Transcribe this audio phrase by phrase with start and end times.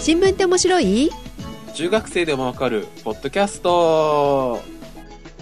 [0.00, 1.10] 新聞って面白い？
[1.74, 4.60] 中学生でもわかるポッドキャスト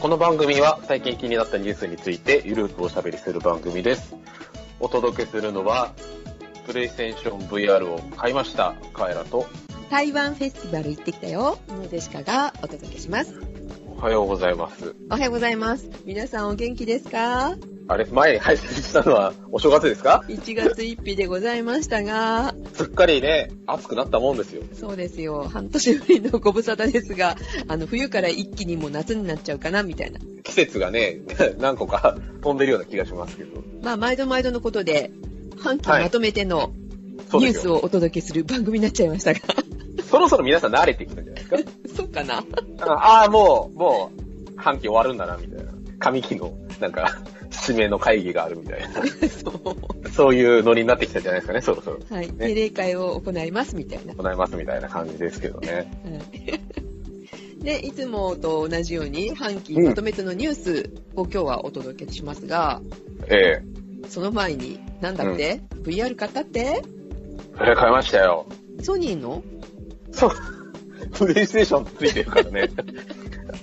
[0.01, 4.15] この番組は最近気になったニュースについてゆるくおしゃべりする番組です。
[4.81, 5.93] お届けするのは、
[6.67, 9.47] プレイステーション VR を買いました、カエラと、
[9.91, 11.59] 台湾フェスティバル行ってきたよ。
[11.69, 13.35] 野デシカがお届けします。
[13.97, 14.95] おはようございます。
[15.11, 15.89] おはようございます。
[16.05, 17.57] 皆さんお元気ですか？
[17.91, 24.63] あれ、前に配信したのはお正月ですか ?1 月1日でございましたが、すっかりね、暑くなったもんですよ。
[24.79, 25.49] そうですよ。
[25.51, 30.21] 半年ぶりのご無沙汰ですが、あの、冬から一気にもう夏になっちゃうかな、みたいな。
[30.45, 31.21] 季節がね、
[31.59, 33.63] 何個か 飛んでるような気がしますけど。
[33.83, 35.11] まあ、毎度毎度のことで、
[35.59, 36.73] 半期はいまとめての。
[37.35, 39.41] ニュースをお届けする番組になっちゃいましたが。
[40.11, 41.71] そろそろ皆さん慣れてきたんじゃないですか？
[41.97, 42.45] そうかな
[42.81, 45.73] ああ、もう、もう、半期終わるんだな、みたいな。
[45.99, 47.19] 上期の、なんか、
[47.69, 48.89] 指名の会議があるみたいな。
[49.29, 49.51] そ
[50.05, 50.09] う。
[50.11, 51.99] そういうノリになってきたんじゃないですかね、そろそろ。
[52.11, 52.29] はい。
[52.29, 54.15] 定例会を行います、みたいな。
[54.15, 55.73] 行いますみたいな感じですけどね。
[55.73, 57.65] はい。
[57.65, 62.81] で、いつもと同じように、半期まとめてのニュースを今日はお届けしますが、
[63.29, 63.63] え
[64.09, 66.61] その前に、なんだって、?VR 買ったって？
[66.61, 66.83] え
[67.57, 68.47] それ買いましたよ。
[68.83, 69.43] ソニーの？
[70.13, 70.31] そう。
[71.13, 72.69] プレイステーションついてるからね。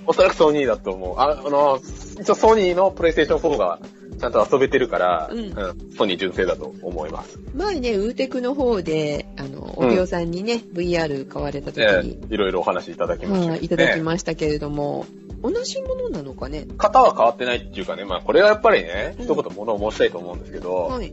[0.06, 1.18] おそらくソニーだと思う。
[1.18, 1.78] ああの、
[2.20, 3.78] 一応ソニーのプレイステーション4が
[4.18, 5.54] ちゃんと遊べてるから、うん
[5.96, 7.38] ソニー純正だと思います。
[7.54, 13.50] 前ね、ウーテクの方で、あの、おびおさんにね、VR 買われた時えに、えいろいろお話いただきましたね。
[13.52, 15.06] はい、いただきましたけれども、
[15.42, 16.66] 同じものなのかね？
[16.76, 21.12] 型は変わってないっていうかね、まあこれはやっぱりね、うん一言物を申したいと思うんですけど、はい。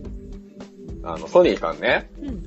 [1.03, 2.44] あの、ソニーさんね、うん。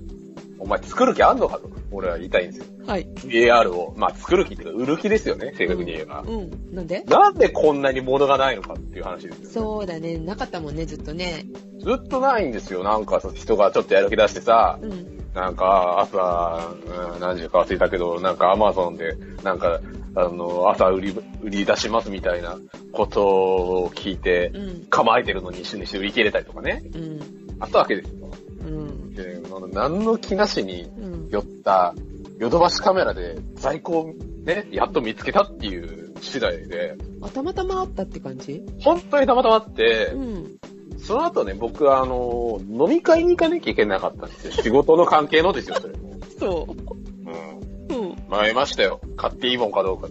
[0.58, 2.64] お前作る気あんのかと、俺は言いたいんですよ。
[2.86, 3.08] はい。
[3.24, 6.24] AR を、まあ作る気っていうか、売る気ですよね、正確に言えば。
[6.26, 6.74] うん。
[6.74, 7.04] なんで？
[7.04, 9.50] なんでこんなに物がないのかっていう話ですよ、ね。
[9.50, 11.44] そうだね、なかったもんね、ずっとね。
[11.80, 12.82] ずっとないんですよ。
[12.82, 15.16] なんか人がちょっとやる気出してさ、うん。
[15.34, 16.74] なんか朝、
[17.14, 19.80] うん、何時か忘れたけど、なんかアマゾンで、なんか、
[20.14, 22.56] あの、朝売り、売り出しますみたいな
[22.90, 24.86] ことを聞いて、うん。
[24.88, 26.82] 構えてるのに一緒にして売り切れたりとかね。
[26.94, 27.20] うん。
[27.60, 28.30] あったわけですよ。
[28.60, 29.14] うん。
[29.14, 31.05] で、何の気なしにうん。
[31.30, 31.94] 寄った、
[32.38, 34.14] ヨドバシカメラで在庫を
[34.44, 38.62] ね、やっと見つけたっていう次第で、あ、たまたまあったって感じ？
[38.80, 40.56] 本当にたまたまあって、うん。
[40.98, 44.52] その後ね、僕はあの、飲み会に行かなきゃいけなかったんですよ。
[44.52, 46.16] 仕事の関係のですよ、それも。
[46.38, 47.34] そうん。
[47.34, 48.00] う。
[48.00, 48.16] うん。
[48.30, 49.00] 迷いましたよ。
[49.16, 50.08] 買っていいもんかどうか。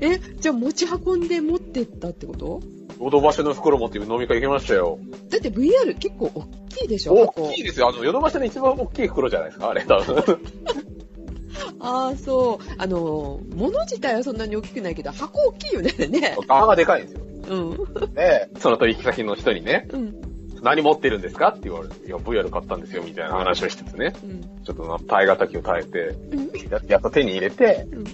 [0.00, 2.60] え、じゃあ持ち運んで持ってったってこと？
[3.00, 4.98] ヨドバシの袋持って飲み会行きましたよ。
[5.30, 7.88] だって VR 結構大きいでしょ大きいですよ。
[7.88, 9.84] あの、ヨドバシの一番大きい袋じゃないですか、あれ。
[9.86, 10.16] 多分
[11.80, 12.64] ああ、そう。
[12.76, 16.36] あの、物自体はそんなに大きくないけど、箱大きいよね、ね。
[16.46, 17.20] 側がでかいんですよ。
[17.48, 18.14] うん。
[18.14, 20.20] で、その取引先の人にね、うん。
[20.62, 24.12] 何持ってるんですかって言われて、いや、VR 買ったんですよ、みたいな話をしつつね。
[24.22, 24.40] うん。
[24.64, 25.98] ちょっと耐え難きを耐えて、
[26.32, 28.04] うんややっと手に入れて、うん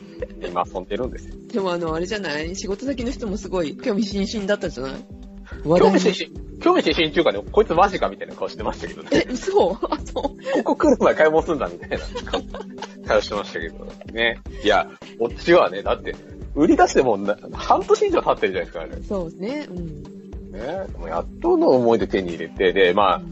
[0.48, 1.34] 今遊んでるんですよ。
[1.52, 4.92] でもあの、あれじゃない仕事先の人もすごい興味津々だったじゃない？
[5.64, 9.08] 話興味津々、興味津々っていうかね、こいつマジかみたいな顔してましたけどね。
[9.26, 9.72] え、嘘？
[9.72, 10.62] あ、そう。
[10.62, 11.98] ここ来る前買い物すんだみたいな
[13.08, 13.86] 顔してましたけど。
[14.12, 14.38] ね。
[14.64, 16.14] いや、こっちはね、だって、
[16.54, 18.90] 売り出してもうな半年以上経ってるじゃないですか、あれ。
[18.90, 18.96] ね。
[19.06, 19.66] そうですね。
[19.70, 20.15] うん。
[20.98, 23.22] もうやっとの思いで手に入れて、で、まあ、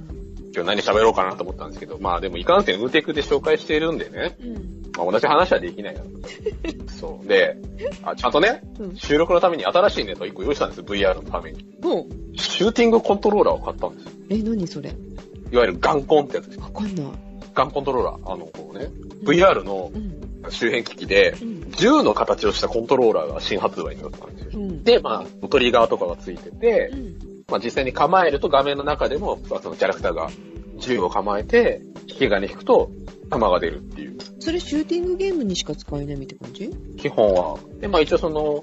[0.55, 4.55] 今日何喋ろうかなと思ったんですけど、まあでもいかんせんウーテクで紹介しているんでね、うん。
[4.97, 6.09] まあ同じ話はできないなと。
[6.97, 7.27] そう。
[7.27, 7.57] で、
[8.05, 8.97] あ、ちゃんとね、うん。
[8.97, 11.67] 収録のために新しいネタを1個用意したんですよ、VR のために。
[11.83, 14.11] もう、シューティングコントローラーを買ったんですよ。
[14.31, 14.91] え、何それ？
[14.91, 16.61] いわゆるガンコンってやつです。
[16.61, 17.07] わかんない。
[17.55, 18.33] ガンコントローラー。
[18.33, 18.91] あの、こうね、
[19.23, 20.25] VR のうん。
[20.51, 21.71] 周辺機器で、うん。
[21.73, 24.97] 銃の形をしたコントローラーが新発売になったんで。
[24.97, 27.19] で、まあ、トリガーとかがついててう、ん。
[27.49, 30.31] まあ実際に構えると画面の中でも、そのキャラクターが
[30.79, 32.91] 銃を構えて、引き金引くと
[33.31, 36.71] 弾が出るっていうそれシューティングゲームにしか使えないみたいな感じ？
[36.99, 37.59] 基本は。
[37.81, 38.63] で、まあ一応その、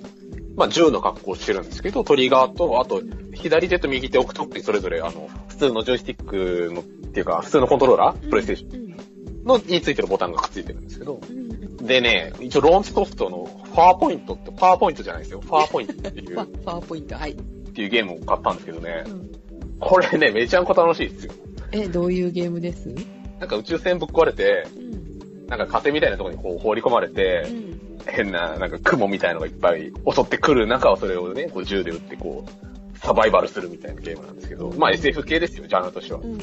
[0.62, 3.02] まあ銃の格好をしてるんですけど、トリガーと、あと、
[3.34, 9.44] 左手と右手置くときそれぞれ、あの、普通のジョイスティックの、っていうか、普通のコントローラー、プレイステーションうん。
[9.44, 11.78] のについてるボタンがくっついてるんですけど、うん。
[11.78, 15.42] でね、一応ローンチソフトのファーポイントって、パワーポイントじゃないですよ。
[15.42, 17.32] ファーポイントっていう、パパワーポイント、はい。
[17.32, 17.36] っ
[17.74, 19.32] ていうゲームを買ったんですけどねう、ん。
[19.80, 21.34] これね、めちゃんこ楽しいですよ。
[21.72, 22.94] え、どういうゲームです？
[23.40, 25.48] なんか宇宙船ぶっ壊れて、うん。
[25.48, 27.71] なんか風みたいなところにこう放り込まれて、うん。
[28.08, 36.24] 変な、なんか雲みたいのがいっぱい襲ってくる中はそれをね、こう銃で撃ってこう、サバイバルするみたいなゲームなんですけど、まあ SF 系ですよ、ジャンルとしてはう。
[36.24, 36.34] ん。
[36.34, 36.40] うん。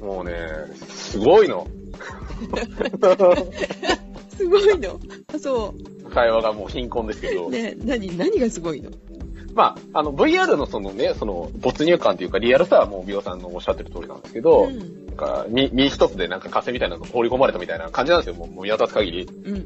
[0.00, 0.06] うん。
[0.06, 0.32] もうね、
[0.88, 1.66] すごいの。
[4.36, 5.00] すごいの。
[5.34, 5.74] あ、そ
[6.12, 8.90] 会話がもう貧困ですけどう。、ね、何、何がすごいの？
[9.56, 15.16] まあ、あの、VR のそのね、その、没入感というか、リアルさはもう、ビオさんのおっしゃってる通りなんですけど、うん。
[15.16, 19.22] か、身、身一つでなんか火星みたいなのが放り込まれたみたいな感じなんですよ、もうもう見渡す限り。
[19.24, 19.62] うんうんう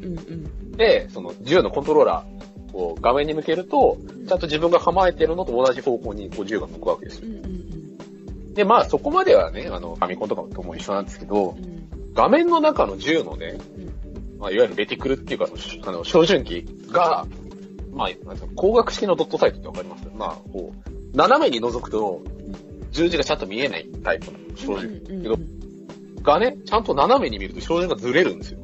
[0.69, 0.72] ん。
[0.76, 3.98] で、その銃のコントローラーを画面に向けると、
[4.28, 7.26] ちゃんと自分が構えてるのと同じ方向にこう銃が向くわけですよ。
[7.26, 8.54] うんうんうん。
[8.54, 11.81] で、まあそこまではね、あの、ファミコンとかとも一緒なんですけど、うん
[12.12, 13.58] 画面の中の銃のね、
[14.38, 15.48] まあ、いわゆるレティクルっていうか、
[15.87, 17.26] あの、照準器が、
[17.92, 20.06] まあ、なんていうの光学式のドットサイトってわかります？
[20.14, 22.22] まあ、こう、斜めに覗くと、
[22.92, 25.38] 十字がちゃんと見えないタイプの照準けど、
[26.22, 28.60] がね、ちゃんと斜めに見ると照準がずれるんですよ。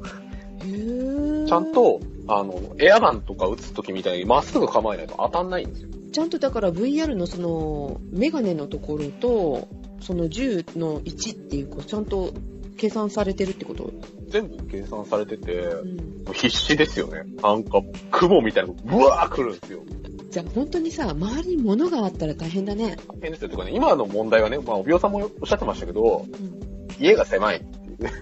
[1.47, 5.89] ちゃんと、あの、エアガンとか撃つときみたいにまっすぐ構えないと当たんないんですよ。
[6.13, 9.69] ちゃんとだから VR のそのメガネのところと
[10.01, 12.33] その銃の位置っていうかちゃんと
[12.77, 13.93] 計算されてるってこと、
[14.29, 17.23] 全部計算されてて、うん、もう必死ですよね。
[17.43, 19.83] なんか、雲みたいなのがブワー来るんですよ。
[20.31, 23.49] じゃあ本当にさ周りに物があったら大変だね、大変ですよ。
[23.49, 27.65] とかね、今の問題はね、まあ、おびおさんもおっしゃってましたけど、うん、家が狭い
[27.99, 28.13] ね。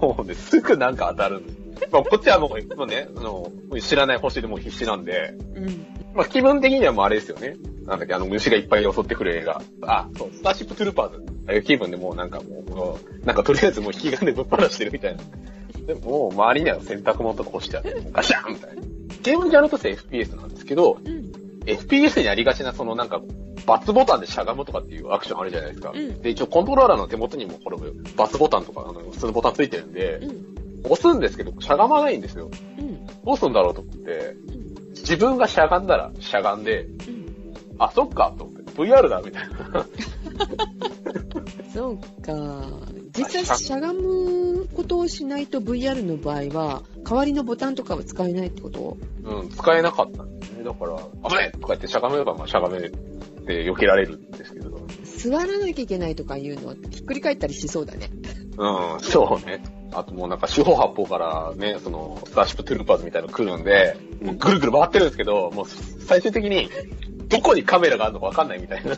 [0.00, 1.88] もうね、すぐなんか当たるんです。
[1.90, 3.50] まあ、こっちはもう、もうね、あの、
[3.80, 7.56] 知らない星でもう必死なんで、うん、まあ、気分的にはもうあれですよね。
[7.84, 9.62] なんだっけ、あの、虫がいっぱい襲ってくる映画。
[9.82, 11.24] あ、そう、スターシップトゥルーパーズ。
[11.46, 15.22] ああいう気分でもうなんかもう、なんかとりあえずもう引き金でぶっ放してるみたいな。
[15.86, 18.82] でも、もう周りには洗濯物とか干してあって、ガシャンみたいな。
[19.22, 21.29] ゲームジャンルとして FPS なんですけど、うん、
[21.66, 23.20] FPS にありがちな、そのなんか、
[23.66, 25.92] バツボタンでしゃがむとかっていうアクションあるじゃないですか。
[25.94, 27.76] うんで、一応コントローラーの手元にもこれ、
[28.16, 32.50] バツボタンとか、あの、普通のボタンついてるんで、うん、押すんですけど、しゃがまないんですよ。
[32.78, 34.34] うん、どうすんだろうと思って、
[34.96, 37.54] 自分がしゃがんだらしゃがんで、うん。
[37.78, 39.86] あ、そっか、と思って、VR だ、みたいな。
[41.72, 42.66] そうか。
[43.16, 48.96] 実際しゃがむことをしないと VR の場合は代わりのボタンとかは使えないってこと？
[49.24, 50.24] うん、使えなかった。
[50.64, 50.96] だから、
[51.28, 52.90] 危ねえとか言ってしゃがめれば、まあ、しゃがめて
[53.46, 54.86] 避けられるんですけど。
[55.04, 58.10] 座らなきゃいけないとかいうのはひっくり返ったりしそうだね。
[58.56, 59.62] うん、そうね。
[59.92, 66.68] あともうなんか四方八方からね、その、スターシップトゥルーパーズみたいなの来るんで、もうぐるぐる回ってるんですけど、もう最終的に、
[67.28, 68.96] どこにカメラがあるのかわかんないみたいな。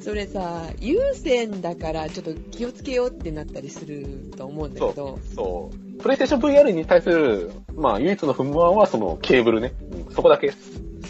[0.00, 6.02] それさ、有線だからちょっと気をつけようってなったりすると思うんだけど、そう。
[6.02, 9.74] プレイステーション VR に対する、まあ、唯一の不満はそのケーブルね。
[9.92, 10.52] うんそこだけ。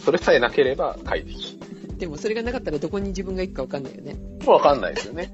[0.05, 1.59] それさえなければ快適。
[1.99, 4.17] でもそれがなかったらどこに自分が行くかわかんないよね。
[4.47, 5.33] わかんないですよね。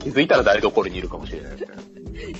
[0.00, 1.82] 気づいたら台所にいるかもしれないみたいな。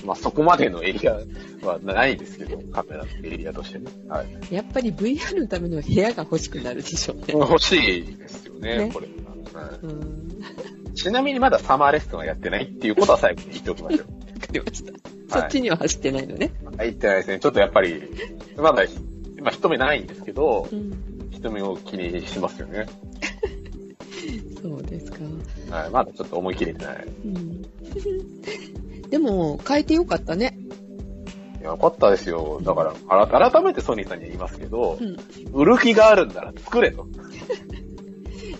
[0.05, 1.19] まあ、そこまでのエリア
[1.65, 3.85] はないですけど、カメラのエリアとしてね。
[4.07, 4.53] はい。
[4.53, 7.25] やっぱり VR のための部屋が欲しくなるでしょうね。
[7.29, 9.07] 欲しいですよね、ねこれ。
[9.81, 10.93] うんうん。
[10.95, 13.99] ちなみにまだサマーレッスンはやってないっていうことは最後に言っておきましょう。
[13.99, 14.93] わかりました。
[15.29, 16.53] そっちには走ってないのね。
[16.63, 17.39] はい、言ってないですね。
[17.39, 18.01] ちょっとやっぱり、
[18.55, 18.83] まだ、
[19.41, 21.27] まあ、一目ないんですけどう、ん。
[21.31, 22.85] 一目を気にしますよね。
[24.61, 25.19] そうですか。
[25.69, 27.07] はい、まだちょっと思い切れてない。
[27.25, 27.61] うん。
[29.09, 30.57] でも、変えてよかったね。
[31.59, 32.59] いやよかったですよ。
[32.63, 35.17] だから改めてソニーさんに言いますけどう、ん。
[35.53, 37.07] 売る気があるんなら作れと。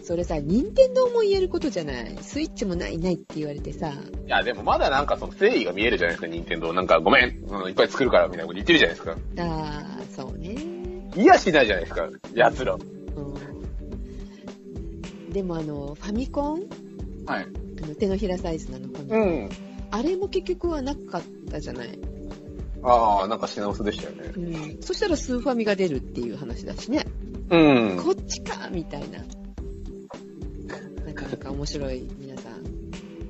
[0.07, 2.17] それさ、任天堂も言えることじゃない？
[2.21, 3.89] スイッチもないないって言われてさ。
[3.89, 6.71] いや、でもまだなんかその誠意が見えるじゃないですか、任天堂。
[6.71, 9.17] なんか、ごめん、うんいっぱい作るからみたいなこと言ってるじゃないですか。
[9.39, 10.55] あー、そうね。
[11.21, 12.75] いやしないじゃないですか、奴ら。
[12.75, 12.77] う
[15.29, 15.33] ん。
[15.33, 16.61] でもあの、ファミコン？
[17.25, 17.47] はい。
[17.83, 19.19] あの手のひらサイズなのファミコン。
[19.19, 19.49] うん。
[19.91, 21.99] あれも結局はなかったじゃない？
[22.81, 24.31] ああ、なんか品薄でしたよね。
[24.37, 24.39] う
[24.77, 24.81] ん。
[24.81, 27.05] そしたらスーファミが出るっていう話だしね。
[27.49, 28.01] うん。
[28.01, 29.19] こっちかみたいな。
[31.17, 32.63] なかなか面白い皆さん、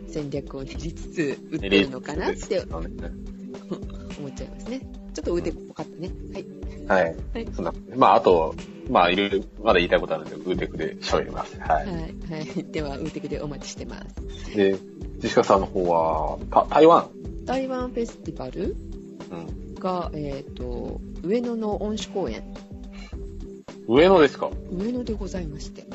[0.10, 4.82] 戦略を練りつつ売ってるのかなって思っちゃいますね。
[5.14, 6.12] ちょっと腕っぽかったね。
[6.34, 7.06] はい。
[7.06, 7.16] はい。
[7.34, 7.48] はい。
[7.56, 8.56] そんな、まあ、あと、
[8.90, 11.58] まあ、いろいろ、まだ言いたいことあるんで、ウーテクで喋ります。
[11.60, 11.86] ははい。
[11.88, 12.64] はい。
[12.72, 14.04] では、ウーテクでお待ちしてま
[14.46, 14.52] す。
[14.52, 14.56] い。
[14.56, 14.78] で、
[15.20, 17.10] ジシカさんの方は、た台湾。
[17.46, 18.76] 台湾フェスティバル？
[19.32, 19.36] う
[19.72, 19.76] ん。
[19.76, 22.44] が、えっ、と、上野の恩賜公園、
[23.88, 24.52] 上野ですか？
[24.72, 25.86] 上野でございまして。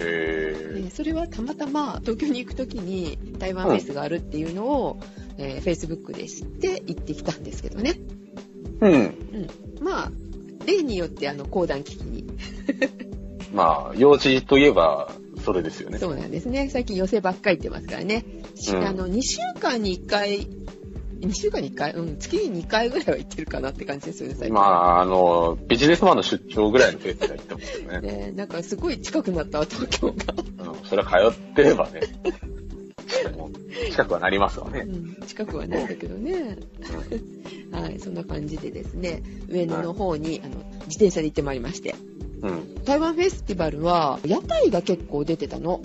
[0.00, 0.80] へええ。
[0.86, 5.00] ーそれはたまたま東京に行くときに台湾フェスがあるっていうのを、
[5.36, 7.94] えー、Facebook で知って行ってきたんですけどね。
[8.80, 8.92] うん。
[8.92, 9.48] うん。
[9.80, 10.10] まあ、
[10.66, 12.26] 例によってあの、講談聞きに。
[13.54, 15.10] まあ、幼児といえば、
[15.44, 15.98] それですよね。
[15.98, 16.68] そうなんですね。
[16.68, 18.24] 最近寄せばっかり行ってますからね。
[18.54, 20.46] しうんあの、2週間に1回、
[21.20, 24.54] 2週間に1回うん、月に2回ぐらいは行ってるかなって感じですよね、最近。
[24.54, 28.00] まあ、あの、ビジネスマンの出張ぐらいのペースで言ってますよね。
[28.00, 30.34] ね、なんかすごい近くなったわ、東京が。
[30.72, 30.84] うん。
[30.84, 32.00] それは通ってればね。
[33.90, 34.80] 近くはなりますわね。
[34.86, 36.58] うん、近くはないんだけどね。
[37.72, 40.56] はい、そんな感じでですね、上野の方に、あの、
[40.86, 41.94] 自転車で行ってまいりまして。
[42.42, 42.84] うん。
[42.84, 45.80] 台湾フェスティバルは、屋台が結構出てたの。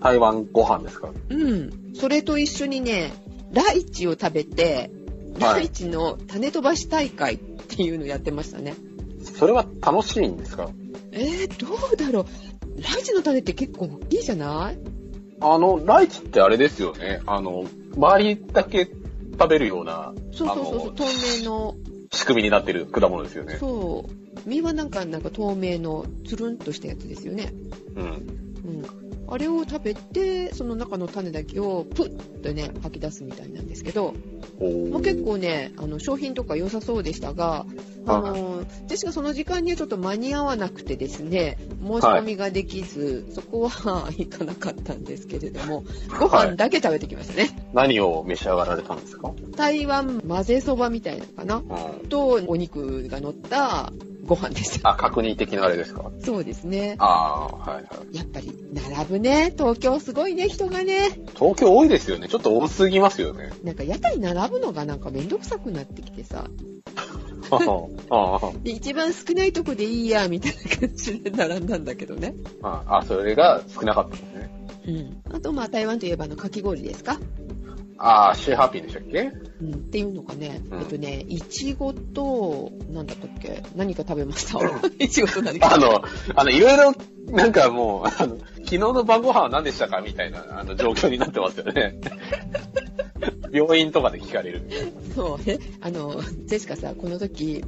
[0.00, 1.10] 台湾ご飯ですか？
[1.30, 1.70] うん。
[1.94, 3.12] それと一緒にね、
[3.52, 4.90] ライチを食べて、はい
[5.36, 8.76] ライチの種飛ばし大会っていうのやってましたね。
[9.36, 10.70] それは楽しいんですか？
[11.10, 12.26] えー、どうだろう。
[12.80, 14.78] ライチの種って結構大きいじゃない？
[15.40, 17.20] あの、ライチってあれですよね。
[17.26, 17.64] あの、
[17.96, 18.88] 周りだけ
[19.32, 21.04] 食べるような、そうそうそうそう、透
[21.42, 21.74] 明の、
[22.12, 23.56] 仕組みになってる果物ですよね。
[23.58, 27.52] そう、実はなんか、なんか透明のつるんとしたやつですよね。
[27.96, 28.04] うん。
[28.04, 29.03] うん。
[29.26, 34.14] あれを食べて、その中の種だけをプッとね、吐き出すみたいなんですけど、
[34.90, 37.66] まあ、結構ね、あの、商品とか良さそうでしたが、
[38.06, 45.84] あの、ジェシカその時間にはちょっと間に合わなくてですね、申し込みができず、そこは行かなかったんですけれども、
[46.20, 47.50] ご飯だけ食べてきましたね。
[47.72, 49.32] 何を召し上がられたんですか？
[49.56, 51.56] 台湾混ぜそばみたいなのかな？
[51.56, 52.08] うん。
[52.08, 53.90] と、お肉が乗った
[54.26, 54.90] ご飯でした。
[54.90, 56.10] あ、確認的なあれですか？
[56.20, 56.96] そうですね。
[56.98, 58.16] ああ、はいはい。
[58.16, 59.52] やっぱり、並ぶね。
[59.56, 61.10] 東京すごいね、人がね。
[61.34, 62.28] 東京多いですよね。
[62.28, 63.50] ちょっと多すぎますよね。
[63.62, 66.46] なんか屋台並ぶのがなんかめんどくさくなってきてさ、
[67.50, 67.58] あ
[68.10, 72.34] あで一番少ないとこでいいや、みたいな感じで並んだんだけどね。
[72.62, 74.50] ああ、それが少なかったんですね。
[74.86, 75.22] うん。
[75.36, 77.18] あと、まあ、台湾といえばあの、かき氷ですか？
[77.98, 79.30] ああ、シェーハッピーでしたっけ？
[79.60, 79.74] うん。
[79.74, 83.62] っていうのがね、うんえっとね、いちごと、なんだったっけ？
[83.76, 84.58] 何か食べました？
[84.98, 85.74] いちごと何か。
[85.74, 86.02] あの、
[86.34, 86.92] あの、いろいろ、
[87.32, 90.00] なんかもう、あの、昨日の晩ご飯は何でしたか？
[90.00, 92.00] みたいな、あの、状況になってますよね。
[93.52, 94.62] 病院とかで聞かれる。
[95.14, 95.58] そうね。
[95.80, 97.64] あの、ジェシカさ、この時、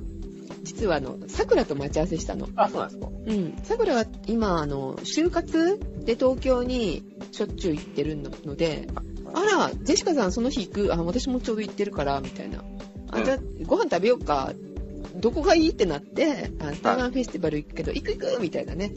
[0.65, 2.49] 実はあの、桜と待ち合わせしたの。
[2.57, 3.57] あ、そうなんですかうん。
[3.63, 8.89] 桜は今、あの、就活で東京にしょっちゅう行ってるので、
[9.35, 12.65] あら、ジェシカさんその日行く、あ、私もちょうど行ってるから、みたいな。
[13.11, 14.53] あ、うんじゃあ、ご飯食べようか。
[15.17, 18.93] どこがいいってなって、あ台湾フェスティバル行くけど、行く行くみたいなね。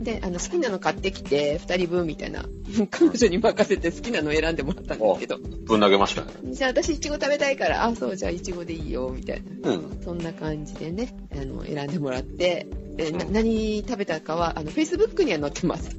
[0.00, 2.44] で、あの、好きなの買ってきて、二人分みたいな。
[2.90, 5.38] 彼女に任せて好きなの選んでもらったんですけど。
[5.38, 6.28] ぶん投げましたね。
[6.46, 9.70] じゃあ私イチゴ食べたいから、あ、そう、じゃあイチゴでいいよ、みたいな。
[9.70, 10.00] うん。
[10.02, 15.96] そんな感じでね、あの、選んでもらって、でなうん何食べたかは、あの、Facebook には載ってます。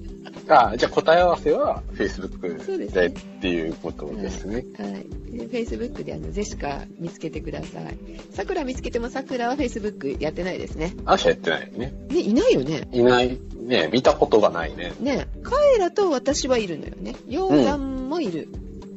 [0.48, 4.66] あじゃあ答え合わせは Facebook でっていうことですね。
[4.78, 5.38] はい。
[5.38, 7.98] で、Facebook であの、ジェシカ見つけてください。
[8.32, 10.96] 桜見つけても桜は Facebook やってないですね。
[11.06, 11.94] あしゃやってないね。
[12.10, 12.88] ね、いないよね。
[12.92, 14.94] いない、ね、見たことがないね。
[15.00, 17.16] ね、カエラと私はいるのよね。
[17.28, 18.50] ヨウダンもいる。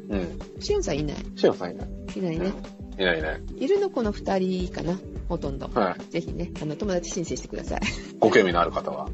[0.08, 0.38] うん。
[0.60, 1.16] シオンさんいない。
[1.36, 1.88] しおさんいない。
[2.16, 2.52] いないね。
[2.98, 3.42] いないいない。
[3.56, 4.98] いるのこの二人かな。
[5.28, 5.68] ほとんど。
[5.74, 6.12] はい。
[6.12, 7.80] ぜひね、あの、友達申請してください。
[8.20, 9.08] ご興味のある方は、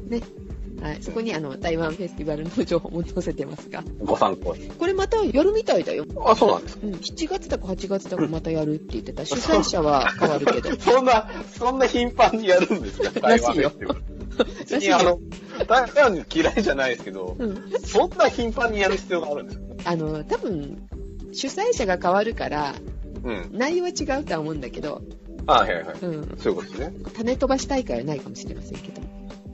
[0.83, 0.97] はい。
[1.01, 3.83] そこにあの、台湾フェスティバルの情報も載せてますが。
[3.99, 4.67] ご参考に。
[4.69, 6.05] これまたやるみたいだよ。
[6.25, 6.93] あ、そうなんですかうん。
[6.95, 9.25] 7月だか8月だかまたやるって言ってた。
[9.25, 10.75] 主催者は変わるけど。
[10.81, 13.11] そんな、そんな頻繁にやるんですか？
[13.21, 14.01] 台湾フェスティバル
[14.59, 15.19] 別にあの、
[15.67, 17.63] 台湾嫌いじゃないですけど、うん。
[17.85, 19.91] そんな頻繁にやる必要があるんですか？
[19.91, 20.87] あの、多分、
[21.31, 22.75] 主催者が変わるから、
[23.23, 23.49] うん。
[23.53, 25.01] 内容は違うとは思うんだけど、
[25.45, 25.95] あはいはいはい。
[26.01, 26.37] うん。
[26.39, 26.93] そういうことですね。
[27.15, 29.07] 種飛ばし大会はないかもしれませんけども。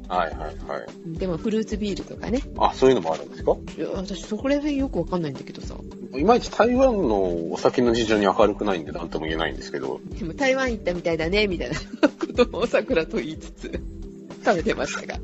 [0.10, 1.18] はいはいはい。
[1.20, 2.42] でも、フルーツビールとかね。
[2.58, 3.56] あ、そういうのもあるんですか？
[3.78, 5.76] いや、私、そこら辺よくわかんないんだけどさ。
[6.16, 11.76] いまいち台湾のお酒の事情に明るくないんで何とも言えないんですけど、でも、台湾行ったみたいだね、みたいな
[12.10, 13.80] ことを桜と言いつつ、
[14.44, 15.20] 食べてましたが。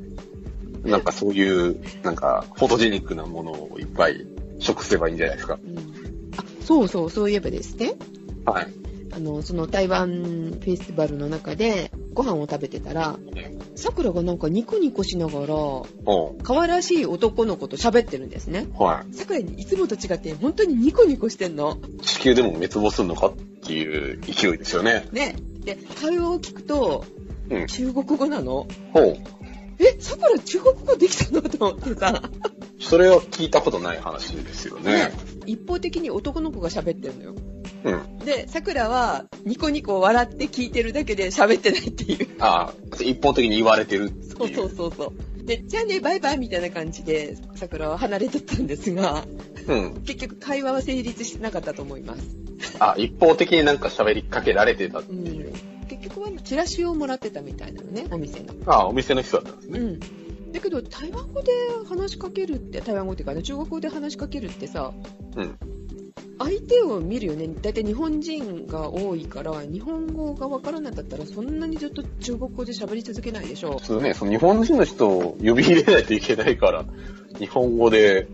[0.83, 4.23] なんかそういう、なんか、フォトジェニックなものをいっぱい
[4.59, 5.57] 食せばいいんじゃないですか？
[5.65, 5.77] うん。
[6.37, 7.95] あ、そうそう、そういえばですね。
[8.45, 8.67] はい。
[9.11, 13.17] あの、その台湾フェスティバルの中で、ご飯を食べてたら、
[13.75, 15.47] 桜がなんかニコニコしながら、
[16.43, 18.67] 可愛らしい男の子と喋ってるんですね。
[18.77, 19.13] はい。
[19.13, 21.77] 桜にいつもと違って、本当にニコニコしてんの。
[22.01, 25.07] 地球でも滅亡するのかっていう勢いですよね。
[25.11, 25.35] ね。
[25.63, 27.05] で、会話を聞くと、
[27.49, 27.67] うん。
[27.67, 28.67] 中国語なの。
[28.93, 29.17] ほう。
[29.79, 32.23] え、桜中国語できたのと思ってさ。
[32.79, 35.11] それは聞いたことない話ですよね。
[35.45, 37.35] 一方的に男の子が喋ってるのよ。
[37.85, 38.17] うん。
[38.19, 42.27] で、桜はニコニコ笑って聞いてるだけで喋ってないっていう。
[42.39, 44.49] ああ、一方的に言われてるってそう。
[44.49, 45.45] そうそうそう。
[45.45, 49.23] で、じゃあね、バイバイみたいな感じで桜は離れてったんですが、
[49.67, 50.01] うん。
[50.03, 52.23] 結局会話は成立してなかったと思います。
[52.79, 55.53] あ、一方的になんか喋りかけられてたっていう。
[55.87, 58.53] 結局はチラシをもらってたみたいなのね、お店の。
[58.65, 59.79] あお店の人だったんですね。
[59.79, 59.99] うん。
[60.51, 61.51] だけど、台湾語で
[61.87, 64.93] 話しかけるって、台湾語っていうかね、中国語で話しかけるってさ、
[65.35, 65.59] うん。
[66.37, 67.47] 相手を見るよね。
[67.47, 73.85] だいたい日本人が多いから、日本語がわからなかったら、そんなにずっと中国語で喋り続けないでしょう。
[73.85, 76.85] そうね、その日本人の人を呼び入れないといけないから、
[77.39, 78.27] 日本語で、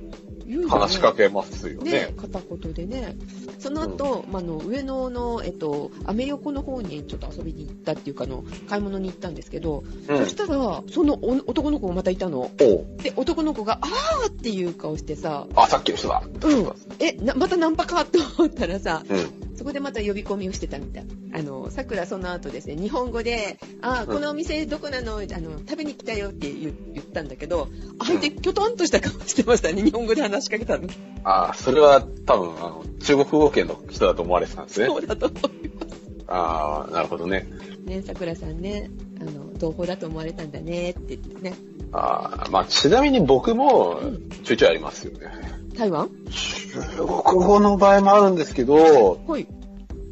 [0.59, 1.91] ね話しかけますよね。
[1.91, 3.15] ね、片言でね。
[3.59, 12.51] その後、まあ、あの、上野の、えっと、アメ横の方にちょっと遊びに行ったっていうかあの、買い物に行ったんですけど、うんそしたら、そのお男の子がまたいたの。
[12.57, 16.23] で、男の子が、あーっていう顔してさ、あ、さっきの人だ。
[16.43, 16.73] うん。
[16.99, 19.57] え、な、またナンパかと思ったらさ、うん。
[19.57, 21.05] そこでまた呼び込みをしてたみたい。
[21.33, 25.17] あの、桜その後ですね、日本語で、あー、このお店どこなの？
[25.17, 25.27] あの、
[25.59, 27.67] 食べに来たよって言言ったんだけど、
[28.03, 30.87] 相手、きょとんとした顔してましたね、日本語で話しかけたの？
[31.23, 34.87] あ、それは多分、あの、中国語圏の人だと思われてたんですね。
[34.87, 36.25] そうだと思います。
[36.27, 37.47] ああ、なるほどね。
[37.85, 41.53] ね、桜さんね、あの、同胞だと思われたんだねって言ってね。
[41.91, 45.27] ああ、まあ、ちなみに僕もうん、ちょいちょいありますよね。
[45.75, 46.09] 台湾？
[46.29, 47.07] 中国
[47.45, 49.47] 語の場合もあるんですけど、はい。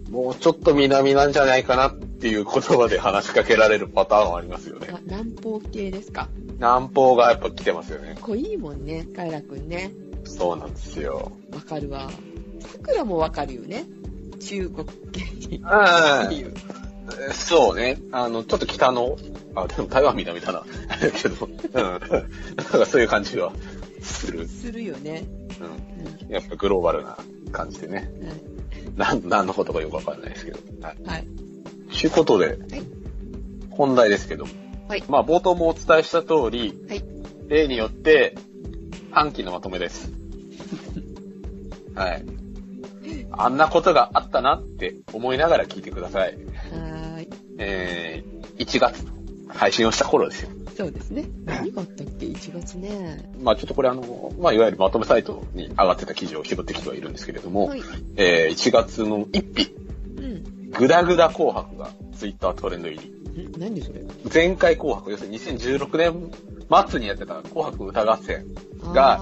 [0.09, 4.87] もうちょっと南なんじゃないかなっていう言葉で話しかけられるパターンはありますよね。
[4.91, 6.27] あ、南方系ですか？
[6.57, 8.17] 南方がやっぱ来てますよね。
[8.21, 9.91] 濃いもんね、カエラくんね。
[10.25, 11.31] そうなんですよ。
[11.53, 12.09] わかるわ。
[12.59, 13.85] 桜もわかるよね。
[14.39, 15.61] 中国系に。
[15.63, 16.53] あっていう。
[17.29, 17.97] あ、そうね。
[18.11, 19.17] あの、ちょっと北の、
[19.55, 20.63] あ、でも台湾南だな。
[21.21, 21.73] けど、うん。
[21.73, 23.51] なんかそういう感じは
[24.01, 24.47] する。
[24.47, 25.23] するよね。
[25.59, 25.63] う。
[25.63, 25.67] う
[26.27, 27.17] んやっぱグローバルな
[27.51, 28.11] 感じでね。
[28.95, 28.97] ん。
[28.97, 30.59] なん、何のことかよくわかんないですけど。
[30.81, 30.97] はい。
[31.03, 31.27] はい。
[31.99, 32.59] ということで、
[33.71, 34.45] 本題ですけど。
[34.87, 37.03] はいまあ、冒頭もお伝えした通り、はい。
[37.47, 38.35] 例によって、
[39.11, 40.11] 半期のまとめです。
[41.95, 42.25] はい。
[43.31, 46.35] あんなことがあったなって思いながら聞いてください。
[46.35, 47.29] はーい。
[47.57, 49.05] えー、1月、
[49.47, 50.49] 配信をした頃ですよ。
[50.77, 51.25] そうですね。
[51.45, 53.29] 何があったっけ ?1 月ね。
[53.41, 57.81] まあちょっとこれあの、まあいわゆるまとめサイトに上がってた記事を拾ってきてはいるんですけれども、はい。
[58.15, 59.75] えー、1月の1日、
[60.17, 60.71] うん。
[60.71, 63.47] グダグダ紅白がツイッタートレンド入り。
[63.47, 64.01] ん何それ？
[64.33, 66.31] 前回紅白、要するに2016年
[66.69, 68.45] 末にやってた紅白歌合戦、
[68.93, 69.19] が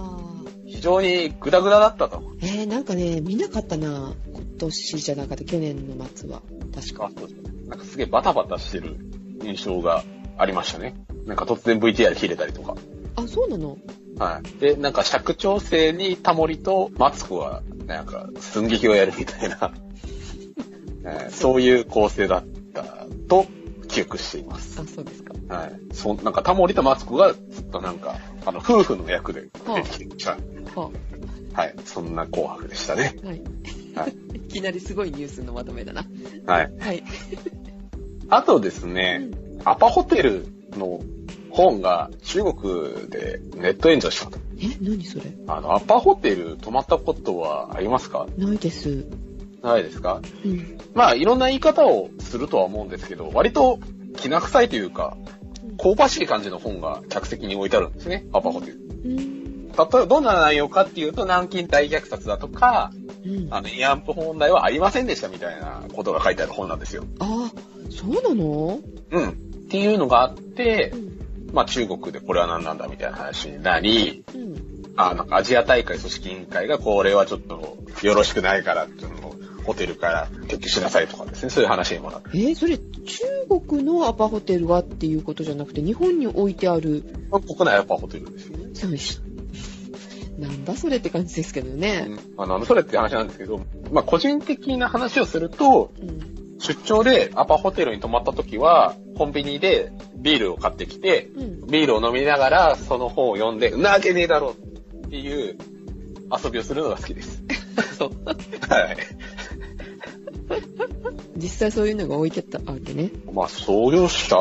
[0.65, 2.21] 非常にグダグダだったと。
[2.41, 4.13] えー、なんかね、見なかったな。
[4.33, 6.41] 今年じゃなかった、去年の末は。
[6.75, 7.09] 確か。
[7.67, 8.97] なんかすげえバタバタしてる
[9.43, 10.03] 印象が
[10.37, 10.95] ありましたね。
[11.25, 12.75] なんか突然 VTR 切れたりとか。
[13.15, 13.77] あ、そうなの？
[14.19, 14.59] はい。
[14.59, 19.73] で、なんか尺調整にタモリとマツコは、なんか寸劇をやるみたいな、
[21.05, 22.83] え ーそういう構成だった
[23.29, 23.45] と
[23.97, 24.79] 記憶しています。
[24.79, 25.33] あ、そうですか。
[25.55, 25.79] はい。
[25.93, 30.37] そなんかタモリとマツコがずっとなんか、あの、夫婦の役で出てきた。
[30.75, 30.89] は
[31.53, 31.75] はい。
[31.85, 33.15] そんな紅白でしたね。
[33.23, 33.41] あ、はい。
[33.95, 34.13] はい。
[34.37, 36.05] いきなりすごいニュースのまとめだな。
[36.45, 36.71] はい。
[36.79, 37.03] はい。
[38.29, 39.31] あとですうね、ん
[39.65, 40.45] アパホテル
[40.77, 40.99] の
[41.49, 44.37] 本が中国でネット炎上したと。
[44.59, 45.23] え、何それ？
[45.47, 48.27] あの、アパホテル泊まったことはありますか？
[48.37, 49.05] ないです。
[49.67, 50.21] ないですか？
[50.45, 50.77] うん。
[50.93, 53.79] まあ、いろんな言い方をするとは思うんですけど、割と
[54.17, 55.15] 気な臭いというか、
[55.79, 58.79] 香ばしい感じの本が客席に置いてあるんですね、アパホテル。
[59.05, 59.67] うん。
[59.67, 62.91] 例えばどんな内容かっていうと、南京大虐殺だとか、
[63.23, 63.47] うん。
[63.53, 67.03] ああの、慰安婦問題はありませんでしたみたいなことが書いてある本なんですよ。
[67.19, 67.51] あ、
[67.91, 68.79] そうなの？
[69.11, 69.29] うん。
[69.29, 69.33] っ
[69.69, 71.53] ていうのがあってう、ん。
[71.53, 74.93] まあ中国でこれは何なんだみたいな話になり、うん。
[74.95, 79.16] あなんかアジア大会組織委員会がこれはちょっとよろしくないからっていうのを
[79.67, 82.29] ホテルから撤去しなさいとかですね、そういう話にもなって。
[82.33, 83.23] えーそれ、中
[83.67, 88.69] 国のアパホテルがっていうことじゃなくて、日本に置いてある、国内はやっぱホテルですよね。
[88.73, 89.19] そうし
[90.39, 92.07] なんだそれって感じですけどね。
[92.37, 93.59] あの、それって話なんですけど、
[93.91, 96.37] まあ個人的な話をすると、うん。
[96.59, 101.67] 出張でアパホテルに泊まった時は、コンビニでビールを買ってきて、うん。
[101.67, 104.55] ビールを飲みながらその本を読んで、んなわけねえだろ
[105.05, 105.57] っていう
[106.31, 107.43] 遊びをするのが好きです。
[107.97, 108.11] そう。
[108.69, 108.97] はい。
[111.35, 113.11] 実際そういうのが置いてたわけね。
[113.31, 114.35] まあ、創業者、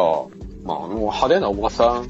[0.64, 2.09] まあ、あの、派手なおばさん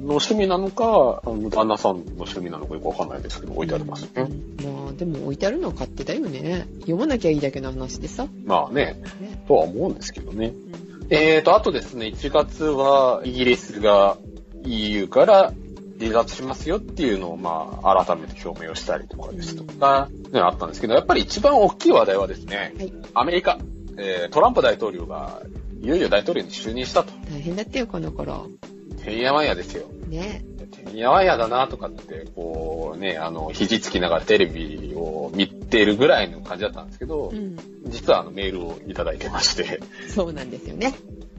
[0.00, 4.10] の趣味なのか、あの旦那さんの趣味なのかよくわかんないですけど、置いてありますね。
[4.16, 6.66] うんまあ、でも置いてあるのは勝手だよね。
[6.80, 8.28] 読まなきゃいいだけの話でさ。
[8.44, 9.42] まあね、ね。
[9.48, 10.48] とは思うんですけどね。
[10.48, 14.16] うんえーと、あとですね、1月はイギリスが
[14.64, 15.52] EU から
[15.98, 22.92] 離脱しますよっていうのを、まあ、改めて表明をしたりとかですとか、ね、あったんですけど、やっぱり一番大きい話題はですね、はい。
[23.14, 23.58] アメリカ、
[23.96, 25.42] えートランプ大統領が
[25.80, 27.12] いよいよ大統領に就任したと。
[27.30, 28.48] 大変だったよ、この頃。
[29.04, 29.86] てんやわんやですよ。
[30.08, 30.42] ね。
[30.70, 37.56] てんやわんやだなとかって、こうね、あの、肘つきながらテレビを見ているぐらいの感じだったんですけどう、ん。
[37.86, 40.94] 実はあのメールをいただいてまして、そうなんですよね。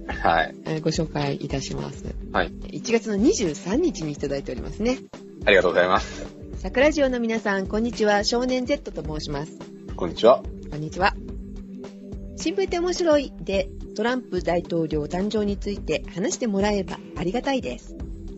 [0.08, 0.56] はい。
[0.66, 2.04] えーご紹介いたします。
[2.32, 2.52] はい。
[2.52, 5.00] 1月の23日にいただいておりますね。
[5.46, 6.26] ありがとうございます。
[6.58, 8.24] 桜ジオの皆さん、こんにちは。
[8.24, 9.58] 少年 Z と申します。
[9.96, 10.42] こんにちは。
[10.72, 11.16] こんにちは。
[12.38, 17.96] 新聞って面白いで、トランプ大統領誕生について話してもらえばありがたいです。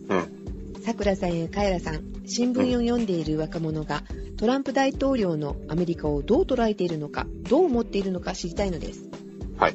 [0.08, 0.82] うん。
[0.82, 4.02] さくらさんやカエラさん、新聞を読んでいる若者が、
[4.36, 9.04] トランプ大統領のアメリカをどう捉えているのか、どう思っているのか知りたいのです。
[9.56, 9.74] はい。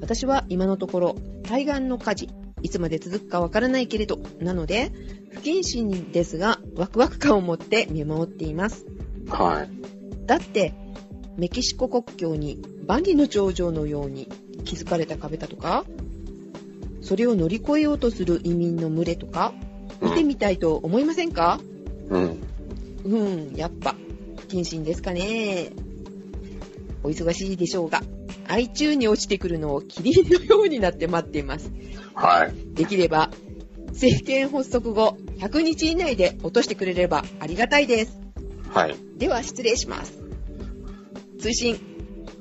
[0.00, 2.28] 私は今のところ、対岸の火事、
[2.62, 4.92] いつまで続くかわからないけれど、なので、
[5.30, 8.84] 不謹慎ですが、ワクワク感を持って見守っています。
[9.28, 10.26] はい。
[10.26, 10.74] だって、
[11.36, 14.28] メキシコ国境に万里の長城のように
[14.64, 15.84] 築かれた壁だとか、
[17.00, 19.52] それを乗り越えようとする移民の群れとか、
[20.02, 21.60] 見てみたいと思いませんか？
[22.08, 22.38] うん。
[23.04, 23.16] う
[23.52, 23.94] ん、やっぱ、
[24.36, 25.70] 不謹慎ですかね。
[27.02, 28.02] お忙しいでしょうが、
[28.50, 31.70] iTune に落ちてくるのを霧のようになって待っています。
[32.14, 32.74] はい。
[32.74, 33.30] できれば、
[33.88, 38.20] 政権発足後100日以内で落としてくれればありがたいです。
[38.70, 38.96] はい。
[39.16, 40.18] では失礼します。
[41.38, 41.78] 追伸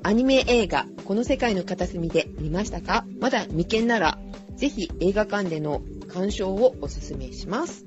[0.04, 3.06] アニメ映画、この世界の片隅で見ましたか？
[3.20, 4.18] まだ未見なら、
[4.56, 7.86] ぜひ映画館での鑑賞をおすすめします。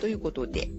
[0.00, 0.70] ということで、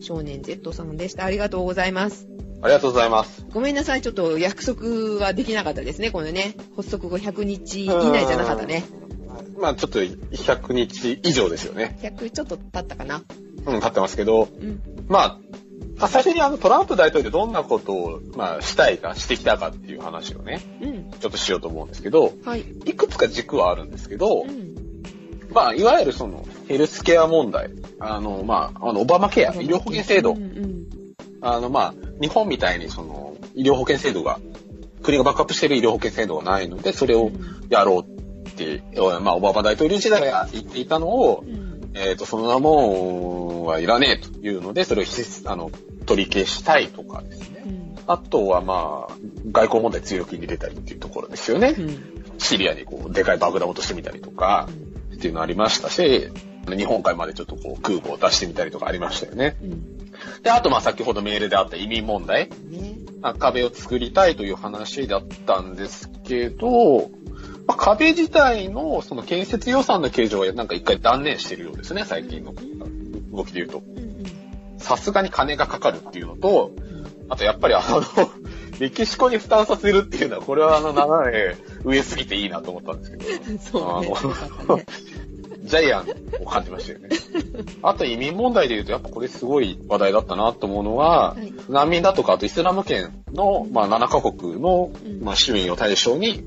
[0.00, 1.24] 少年 Z さんでした。
[1.24, 2.28] ありがとうございます。
[2.62, 3.44] ありがとうございます。
[3.52, 4.86] ごめんなさい、ちょっと約束
[5.22, 6.54] はできなかったですね、このね。
[6.76, 8.84] 発足後100日以内じゃなかったね。
[9.54, 9.60] うん。
[9.60, 11.98] まあちょっと100日以上ですよね。
[12.02, 13.22] 100ちょっと経ったかな。
[13.66, 14.80] うん、経ってますけど、うん。
[15.08, 15.38] ま
[15.98, 21.10] あ、最初にあのトランプ大統領どんなことを、まあ、したいか、してきたかっていう話をね、うん。
[21.10, 22.60] ちょっとしようと思うんですけど、はい。
[22.84, 24.74] いくつか軸はあるんですけどう、ん。
[25.52, 30.84] まあ、いわゆるその、ヘルスケア問題、あの、まあ、あの、オバマケア、医療保険制度うん、うん。
[31.40, 34.38] あの、まあ、日本みたいにその、医療保険制度が、
[35.02, 37.30] 国がバックアップしている医療保険制度がないので、それを
[37.68, 38.82] やろうって、
[39.20, 41.74] まあ、オバマ大統領時代が言っていたのをう、ん。
[41.94, 45.70] えっ、と、その名もはいらねえというので、それをひあの
[46.06, 47.62] 取り消したいとかですね。
[47.64, 47.96] うん。
[48.06, 49.12] あとはまあ、
[49.52, 51.80] 外交問題強気に出たりっていうところですよねう。
[51.82, 52.24] ん。
[52.38, 54.68] シリアにこう、でかい爆弾を落としてみたりとか、
[55.14, 56.30] っていうのありましたし、
[56.66, 59.56] 日本海までちょっとこう、空母を出してみたりとかありましたよね。
[59.62, 60.03] うん。
[60.42, 62.48] で、あとまあ先ほどメールであった移民問題。
[62.48, 62.96] ね。
[63.20, 67.10] まあ壁を作りたいという話だったんですけど、
[67.66, 72.54] まあ、壁自体のその建設予算の計上はなんか一回断念してるようですね、最近の
[73.32, 73.82] 動きで言うと。
[74.78, 76.72] さすがに金がかかるっていうのと、
[77.28, 78.02] あとやっぱりあの、
[78.78, 83.24] メキシコに負担させるっていうのは、これはあの、斜め上すぎていいなと思ったんですけど、
[83.60, 84.12] そうね。
[84.60, 84.80] あの。
[85.64, 86.06] ジャイアン
[86.42, 87.08] を感じましたよね。
[87.82, 96.44] あと移民問題で言うと、やっぱこれすごい話題だったなと思うのは、はい難民だとか、あとイスラム圏の、まあ、7カ国の、うんまあ、市民を対象に、うん。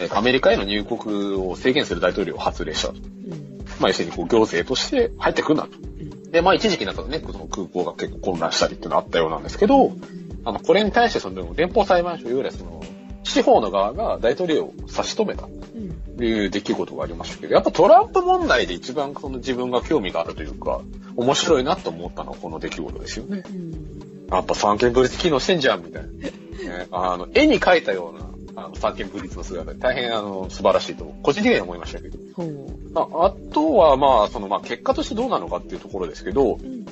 [0.00, 2.94] えーアメリカへの入国を制限する大統領を発令したと。
[2.94, 3.64] うん。
[3.78, 5.68] まあ、要するにこう行政として入ってくんなと。
[5.78, 6.30] うん。
[6.32, 9.92] で、まあ、一時期なんかね、その空港が結構混乱したりっていうのあったようなんですけど、
[10.44, 12.82] あの、これに対してその、連邦裁判所、いわゆるその、
[13.22, 15.46] 司法の側が大統領を差し止めた
[16.20, 20.80] いう出来事がありましたけど、やっぱトランプ問題で一番その自分が興味があるというか、
[21.16, 23.42] 面白いなと思ったのはこの出来事ですよね。
[23.46, 24.28] うん。
[24.30, 26.08] やっぱ三権分立機能してんじゃん、みたいな。
[26.08, 28.14] ね、あの、絵に描いたよ
[28.54, 32.18] うな、あの、三権分立の姿で大変あの、素晴らしいと、個人的には思いましたけど。
[32.94, 36.86] ああとは、まあ、その、まあ、結果としてどうなのかっていうところですけど、うん。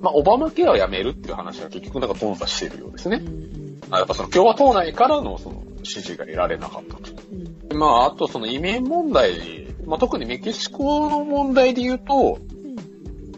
[0.00, 3.20] まあ、オバマケアをやめるっていう話が結局なんか頓挫しているようですね。
[3.22, 3.80] うん。
[3.90, 7.10] あやっぱその共和党内からのその支持が得られなかったと。
[7.32, 7.49] うん。
[7.70, 12.40] でまあ、あとその移民問題、まあ、特にメキシコの問題で言うと、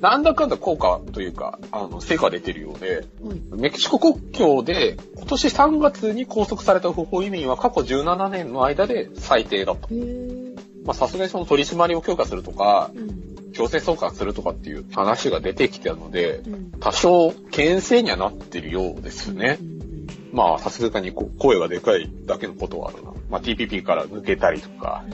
[0.01, 3.61] なんだかんだ効果というか、あの、成果が出てるようで、はい。
[3.61, 9.87] メキシコ国境で今年3月に拘束された不法移民は過去17年の間で最低だった。
[9.89, 10.55] へえ。
[10.87, 13.53] まあ、さすがにその取り締まりを強化するとか、うん。
[13.53, 16.71] 強制送還するとかっていう話が出てきたので、うん。
[16.81, 19.59] 多少牽制にはなってるようですね。
[19.61, 20.07] うん。
[20.33, 23.13] まあ、さすがに声がでかいだけのことはあるな。
[23.33, 25.05] まあ、TPP から抜けたりとか、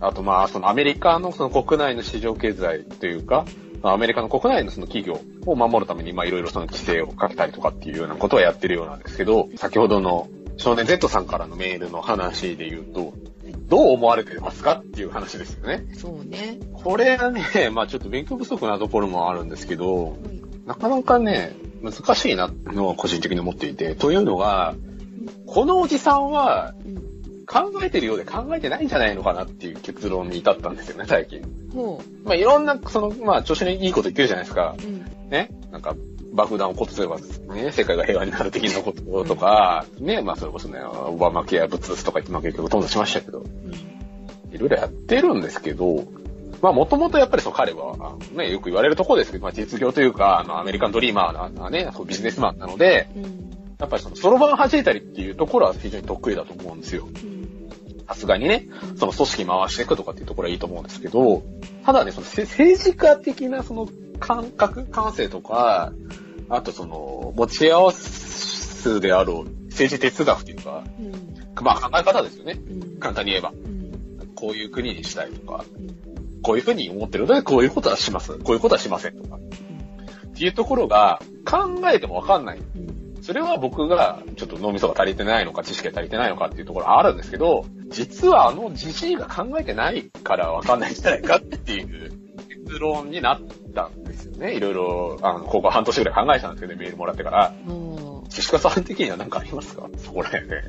[0.00, 3.44] あとまあ、そのアメリカのその国内の市場経済というか、
[3.82, 13.12] まあアメリカの国内のその企業を守るために、まあいろいろその規制をかけたりとかっていうようなことはやってるようなんですけど、先ほどの少年 Z さんからのメールの話で言うと、
[13.68, 15.84] どう思われてますかっていう話ですよね。
[15.94, 16.58] そうね。
[16.72, 20.16] これはね、まあちょっと勉強不足なところもあるんですけど、はい。
[20.66, 24.74] なかなかね、難しいなのは個人的に思っていて、というのが、
[25.46, 27.05] このおじさんはうん。
[27.46, 31.42] 考えてるようで考えてないんじゃないのかなっていう結論に至ったんですよね、最近。
[31.72, 34.82] ほまあいろんな、その、まあ調子のいいこと言ってるじゃないですかう。。
[34.82, 35.30] うん。
[35.30, 35.50] ね？
[35.70, 35.94] なんか、
[36.32, 37.18] 爆弾を落とせば、
[37.54, 43.44] ね、世界が平和になる的なこととか、ね、まあそれこそね、オバマケア物々とか言って、まあ結局頓挫しましたけど、
[44.52, 46.04] いろいろやってるんですけど、
[46.62, 53.46] まあもともとやっぱりその彼は、ね、よく言われるところですけど、まあ実業というか、あの、アメリカンドリーマーなね、ビジネスマンなので、うん。
[53.78, 57.06] やっぱりその、そろばん弾いたりっていうところは非常に得意だと思うんですよ。
[57.06, 57.68] うん。
[58.08, 61.42] さすがにね、その組織回していくとかっていうところはいいと思うんですけど、
[61.84, 65.92] ただね、そのせ政治家的なその感覚、感性とか、
[66.48, 71.64] あとその、持ち合わせであろう政治哲学というか、うん。
[71.64, 72.58] まあ考え方ですよね。
[72.70, 72.98] うん。
[72.98, 73.50] 簡単に言えば。
[73.50, 74.32] うん。
[74.34, 76.42] こういう国にしたいとか、うん。
[76.42, 78.38] こういうふうに思ってるので、こういうことはします。
[78.38, 79.36] こういうことはしませんとか。
[79.36, 82.62] っていうところが、考えてもわかんない。
[83.26, 83.34] うん。
[83.34, 92.12] それは僕がちょっと脳みそが足りてないのか、知識が足りてないのかっていうところはあるんですけど、実はあのじじいが考えてないからわかんないんじゃないかっていう
[92.66, 93.40] 結論になっ
[93.74, 94.54] たんですよね。
[94.54, 97.52] いろいろ、あの、ここ半年ぐらい考えてたんですけどね、メールもらってから。
[97.68, 98.24] うん。
[98.28, 99.88] 岸川さん的には何かありますか？
[99.98, 100.62] そこら辺で。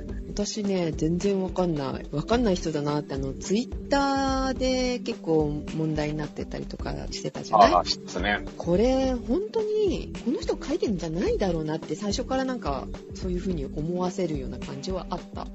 [0.45, 2.06] 私ね、全然わかんない。
[2.12, 7.73] わかんない人だなって、あの、ツイッターで結構問題になってたりとかしてたじゃない？
[7.73, 8.45] ああ、そうですね。
[8.56, 15.47] これ、本当に、この人書いてるんじゃないだろうなって、最初からなんか、そういう風に思わせるような感じはあった。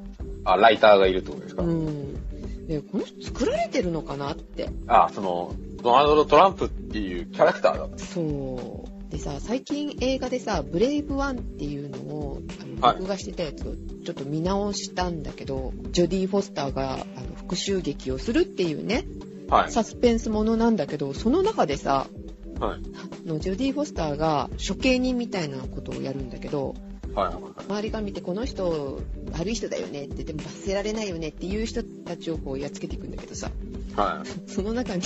[0.44, 2.66] あ、ライターがいるってことですか、うん。
[2.66, 4.68] で、この人作られてるのかなって。
[4.88, 7.98] あ、その、ドナルド・トランプっていうキャラクターだった。
[7.98, 8.20] そ
[8.88, 8.91] う。
[9.12, 12.42] でさ、最近映画でさ、ブレイブワンっていうのを、
[12.80, 17.04] あはいの録画してたやつをちょっと見直したんだけど、ジョディ・フォスターがあの
[17.36, 19.04] 復讐劇をするっていうね、
[19.50, 19.70] はい。
[19.70, 22.06] サスペンスものなんだけど、その中でさ、
[22.58, 22.80] はい。
[23.26, 26.78] あのジョディ・フォスターが処刑人みたいなことをやるんだけど、はい。
[27.14, 29.00] 周りが見てこの人
[29.32, 33.50] 悪い人だよねってでも罰せられないよねっていう人たちをこうやっつけていくんだけどさ。
[33.96, 34.50] はい。
[34.50, 35.02] その中に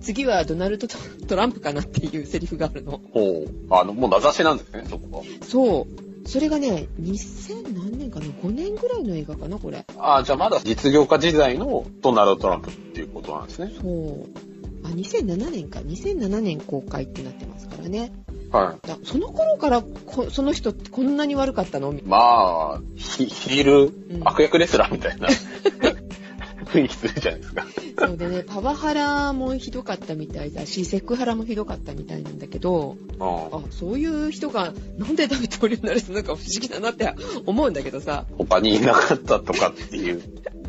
[0.00, 3.00] 次はドナルド・トランプかなっていうセリフがあるの。
[3.12, 3.48] ほう。
[3.70, 5.24] あの、もう名指しなんですね、そこは。
[5.42, 6.12] そう。
[6.26, 9.84] それがね2000何年かな？5年ぐらいの映画かなこれ。
[9.98, 13.72] あじゃあまだ実業家時代のドナルド・トランプっていうことなんですね。
[13.80, 14.26] そう。
[14.84, 15.80] あ2007年か。
[15.80, 18.12] 2007年公開ってなってますからね
[18.52, 21.92] はだその頃からこその人ってこんなに悪かったの？
[21.92, 22.02] い。
[22.04, 25.28] まあ、ヒヒール、うん悪役レスラーみたいな
[26.72, 27.66] 雰囲気するじゃないですか。
[27.98, 37.14] そうでね、パワハラもひどかったみたいだし、セクハラもひどかったみたいなんだけど、うんあ、そういう人がなんで大統領になるのか不思議だなって
[37.46, 38.24] 思うんだけどさ。
[38.38, 40.22] 他にいなかったとかっていう。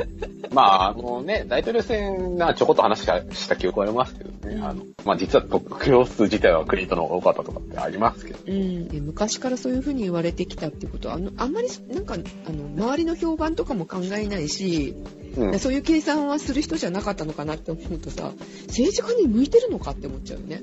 [0.51, 4.55] まあ、あのね、大統領選がちょこっと話したした記憶はありますけどね。
[4.55, 8.39] うんあの、まあ実は得票数自体はクリントンの方が多かったとかってありますけど。
[8.45, 14.95] うん、で昔からそういうふうに言われてきたってことは、あの、あんまり、なんか、あの、周りの評判とかも考えないし、
[15.37, 15.59] うん。
[15.59, 18.31] そういう計算はする人じゃなかったのかなって思うとさ、
[18.67, 20.61] 政治家に向いてるのかって思っちゃうよね。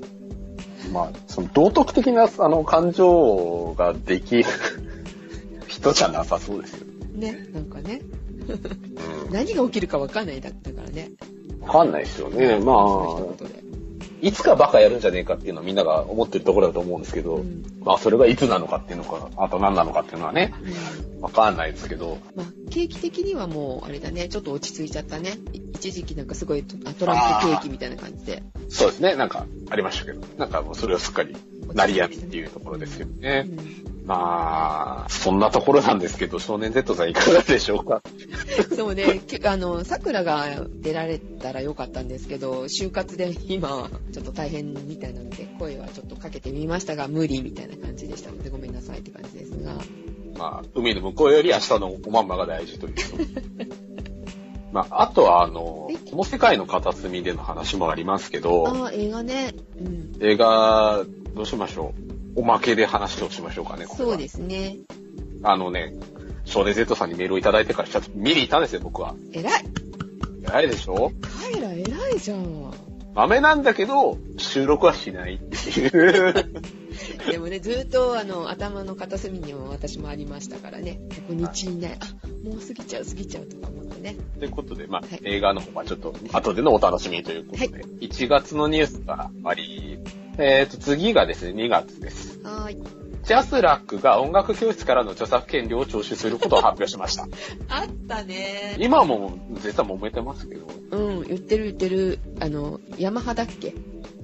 [0.91, 4.45] まあ、その道徳的な、あの、感情ができる
[5.67, 6.87] 人じゃなさそうですよ。
[7.13, 8.01] ね、なんかね。
[9.27, 9.31] うん。
[9.31, 11.11] 何が起きるかわかんないだったからね。
[11.61, 12.59] わかんないですよね。
[12.59, 12.85] まあ、
[14.21, 25.37] いつかバカやるんじゃねえかっていうのはみんなが思ってるところだと思うんですけど、うんまあそれがいつなのかっていうのか、あと何なのかっていうのはね、うんわかんないですけど、まあ、景気的にはもう、あれだね、ちょっと落ち着いちゃったね。
[25.53, 28.41] い一時期なんかすごいトランプ景気みたいな感じで。
[28.69, 31.35] そうですね、なんかありましたけど、なんかもうそれをすっかり
[31.73, 33.47] 成りやみっていうところですよね。
[34.11, 38.01] まあ、そんなところなんですけど、少年 Z さんいかがでしょうか？
[38.69, 49.73] う んそうね、きあの、桜が出られたらよかったんですけど、就活で今、ちょっと大変みたいなので、声はちょっとかけてみましたが、無理みたいな感じでしたので、ごめんなさいって感じですが。
[50.37, 52.93] まあ、海の向こうより明日のおまんまが大事という。
[54.73, 59.53] まあ、あとは、あの、この世界の片隅での話もありますけど、ああ、映画ね。
[59.79, 60.11] うん。
[60.21, 61.03] 映画、
[61.35, 62.20] どうしましょう？
[62.35, 64.77] おまけで話をしましょうかね、こそうですね。
[65.43, 65.93] あのね、
[66.45, 69.15] 少年 Z さんにメールをいただいてからちょっと見に行ったんですよ、僕は。
[69.33, 69.65] 偉い
[70.43, 71.11] 偉いでしょ？
[71.21, 72.73] カエラ偉いじゃん。
[73.13, 76.33] 豆なんだけど、収録はしないっていう。
[77.29, 84.15] でもね、ずっとあの頭の片隅にも私もありましたからね、ここ日いない、あもう過ぎちゃう、過ぎちゃうとか思ってね。
[84.39, 89.99] ということで、まあ、はい映画の方はちょっと後でのお楽しみということで、は1月のニュースがあり、
[90.37, 92.39] えっ、と、次がですね、2月です。
[92.43, 93.01] はーい。
[93.23, 97.27] ジャスラックが音楽教室からの著作権料を徴収することを発表しました。
[97.69, 103.75] あったね今も実は揉めてますけど、うん、言ってる言ってる、あの、ヤマハだっけ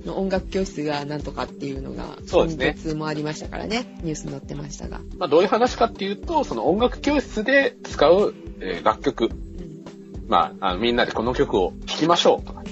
[0.05, 5.01] の音楽教室がなんとかっていうのが、そうですね今月もありましたからね、ニュースに載ってましたが。
[5.17, 9.83] まあ、どういう話かっていうと、その音楽教室で使う、えー楽曲、うん。
[10.27, 12.63] まあ、あのみんなでこの曲を聴きましょうとか、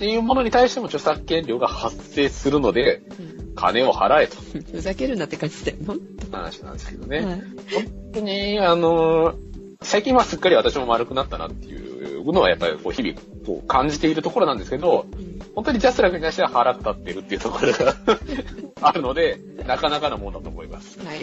[0.00, 4.36] っていうものに対しても著作権料が発生するので、うん金を払えと
[4.72, 5.78] ふざけるなって感じだよ。
[6.32, 7.18] 話なんですけどね。
[7.18, 7.42] はい本
[8.14, 9.36] 当に、あのー
[9.82, 13.14] 最近はすっかり私も丸くなったなっていうのはやっぱりこう日々
[13.46, 17.96] こう感じているところなんですけど、うん本当にジャスラックに対しては腹立ってるっていうところが
[18.80, 20.98] あるので、なかなかのもんだと思います。
[21.04, 21.18] はい。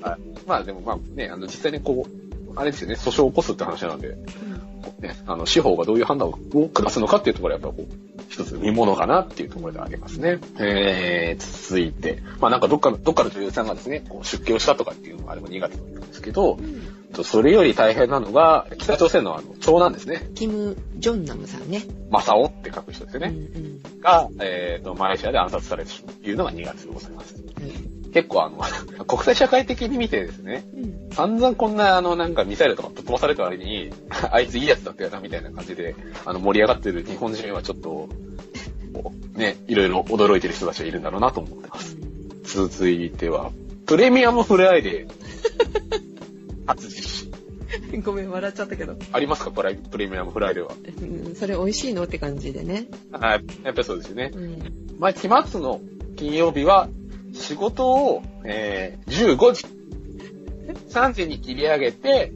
[0.00, 4.16] はい、まあでもまあね、あの実際にこう、あれですよね、訴訟を起こすって話なので、
[5.00, 6.32] ね、あの、司法がどういう判断を
[6.68, 10.38] 下すのかっていうところはやっぱこう、一つ見ものかなっていうところでありますね。
[10.58, 16.58] えー、続いて、まあなんかどっかの、どっかの女優さんがですね、こう出家をしたとかっていうのがあれば2月なんですけど、
[17.22, 20.30] それより大変なのが、北朝鮮のあの、長男ですね。
[20.34, 21.82] キム・ジョンナムさんね。
[22.10, 23.28] マサオって書く人ですよね。
[23.28, 27.34] うんうんが、えーと、マレーシアで暗殺されるというのが2月でございます。
[27.34, 28.58] はい結構あの、
[29.04, 33.92] 国際社会的に見てですね、うん散々こんなあのなんかミサイルとかぶっ飛ばされた割に、
[34.32, 38.08] あいついいやつだったよなみたいな感じで、あの盛り上がってる日本人はちょっと、
[39.34, 41.96] ね、いろいろ驚いてる人たちがいるんだろうなと思ってます。
[42.68, 43.52] 続いては、
[43.86, 45.10] プレミアムフライデー、
[46.66, 47.28] 初実
[47.92, 48.00] 施。
[48.02, 48.96] ごめん、笑っちゃったけど。
[49.12, 50.72] ありますかプライプレミアムフライデーは？
[51.00, 52.04] うんそれ美味しいの？
[52.04, 52.86] って感じでね。
[53.12, 53.44] はい。
[53.64, 54.30] やっぱりそうですよね。
[54.34, 54.58] うん。
[54.98, 55.80] 毎月末の
[56.16, 56.88] 金曜日は、
[57.34, 59.66] 仕事を、えー、15時、
[60.90, 62.32] 3時に切り上げて、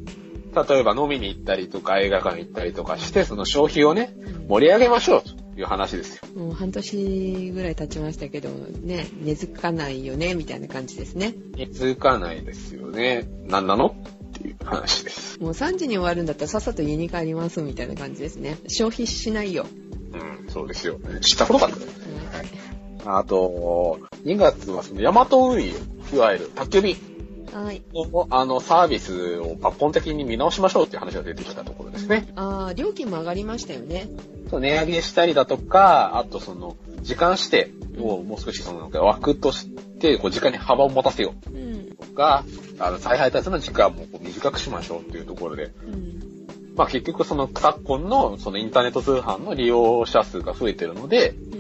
[0.55, 4.15] 例えば飲みに行ったりとか映画館行ったりとかして、その消費をね、
[4.49, 6.23] 盛り上げましょうという話ですよ。
[6.35, 11.35] もう半年ぐらい経ちましたけど、ね、根付かないよね、みたいな感じですね。
[11.57, 13.29] 気づかないですよね。
[13.47, 15.41] 何なのっていう話です。
[15.41, 18.57] もう3時に終わるんだったらさっさと家に帰ります、みたいな感じですね。
[18.69, 19.67] 消費しないよ。
[20.13, 20.99] うん、そうですよ。
[21.21, 21.77] 知ったことかった。
[21.77, 22.68] はい
[23.05, 25.73] あと、2月はそのヤマト運輸、
[26.13, 26.97] いわゆる宅急便
[27.53, 27.83] はい。
[27.93, 32.29] のあのサービスを抜本的に見直しましょうっていう話が出てきたところですね。
[32.37, 34.09] ああ、料金も上がりましたよね。
[34.51, 39.67] そう値上げしたりだとか、あとその、時間指定をもう少しその枠とし
[39.99, 41.89] て、こう時間に幅を持たせようん。
[41.93, 42.45] うとか、
[42.79, 46.19] あの、再配達の時間も短くしましょうっていうところで、うん。
[46.77, 51.58] まあ結局その昨今のそのインターネット通販の利用者数が増えてるので、うん。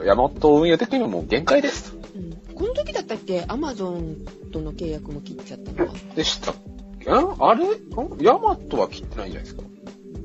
[0.00, 1.94] もうヤマト運輸的にももう限界です。
[2.14, 2.54] うん。
[2.54, 3.44] この時だったっけ？
[3.48, 4.16] アマゾン
[4.50, 5.94] との契約も切っちゃったのは。
[6.16, 6.54] でしたっ
[7.00, 7.10] け？
[7.10, 7.66] んあれ？
[7.66, 7.70] ん
[8.20, 9.62] ヤマトは切ってないんじゃないですか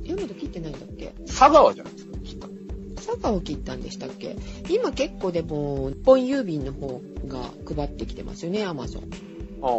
[0.05, 1.13] ヤマト切ってないんだっけ？
[1.27, 2.53] 佐川じゃないですか切ったの
[2.95, 4.37] 佐賀を切ったんでしたっけ？
[4.69, 7.39] 今結構でも、日本郵便の方が
[7.75, 9.01] 配ってきてますよね、アマゾン。
[9.01, 9.77] ああ、なる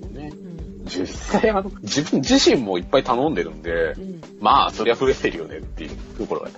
[0.00, 0.32] ほどね。
[0.32, 0.84] うん。
[0.86, 4.20] 実際あの、自分自身もいっぱい頼んでるんで、うん。
[4.40, 6.50] まあ、そりゃ増えてるよねっていうところが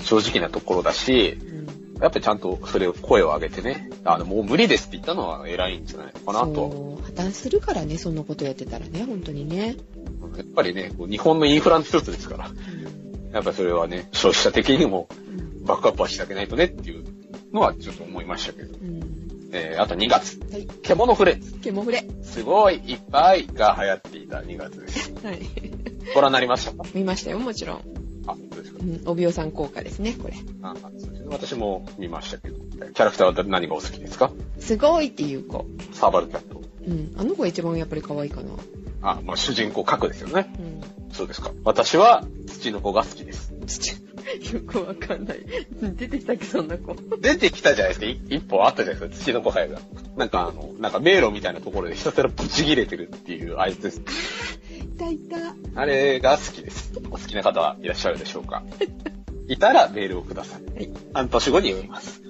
[0.00, 1.57] 正直なところだし、うん。
[2.00, 6.54] やっぱりちゃんとそれを声を上げてね、あの、もう無理ですって言ったのは偉いんじゃないのかなと。
[6.54, 9.76] そう破綻するからね、そんなことやってたらね、本当にね。
[10.36, 12.50] やっぱりね、日本のインフラの一つですから、
[13.32, 15.64] やっぱりそれはね、消費者的にもうん。
[15.64, 17.04] バックアップはしてあげないとねっていう
[17.52, 18.78] のはちょっと思いましたけど。
[18.78, 19.00] うん。
[19.52, 20.38] えー、あと2月。
[20.52, 20.66] はい。
[20.82, 21.52] 獣フレンズ。
[21.54, 22.06] ケモフレ。
[22.22, 25.12] すごいいっぱいが流行っていた2月です。
[25.24, 25.40] はい。
[26.14, 26.84] ご覧になりましたか？
[26.94, 27.97] 見ましたよ、もちろん。
[28.30, 29.02] あ、本当ですかうん。
[29.06, 30.34] 帯尾さん効果ですね、これ。
[30.62, 32.56] あそうですね私も見ましたけど。
[32.58, 34.30] キャラクターは何がお好きですか？
[34.58, 35.66] すごいっていう子。
[35.92, 36.62] サーバルキャット。
[36.86, 37.14] うん。
[37.16, 38.50] あの子が一番やっぱり可愛いかな。
[39.02, 40.52] あ、まあ主人公格ですよね。
[40.58, 40.62] う
[41.10, 41.14] ん。
[41.14, 41.52] そうですか。
[41.64, 43.52] 私は土の子が好きです。
[44.52, 45.38] よくわかんない。
[45.96, 46.94] 出てきたっけ、そんな子。
[47.20, 48.06] 出てきたじゃないですか。
[48.06, 49.24] い一本あったじゃないですか。
[49.24, 49.80] 土の子杯が。
[50.16, 54.02] なんかあの、なんか迷路みたいなところでひたすらブチ切れてるっていうあいつです。
[54.78, 55.36] いたいた。
[55.80, 56.92] あれが好きです。
[57.10, 58.62] お好きな方はいらっしゃるでしょうか
[59.48, 60.74] いたらメールをください。
[60.74, 60.90] はい。
[61.14, 62.22] 半年後に読みます。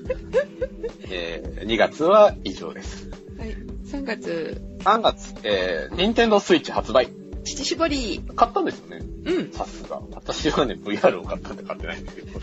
[1.11, 3.11] えー、2月は以上です。
[3.39, 3.57] はい。
[3.87, 7.18] 3月、3月、えー、任天堂スイッチ発売。
[7.57, 8.23] 乳搾り。
[8.37, 8.99] 買ったんですよね。
[9.25, 9.53] うん。
[9.53, 10.01] さすが。
[10.13, 12.41] 私はね、VR を買ったんで買ってないんですけど。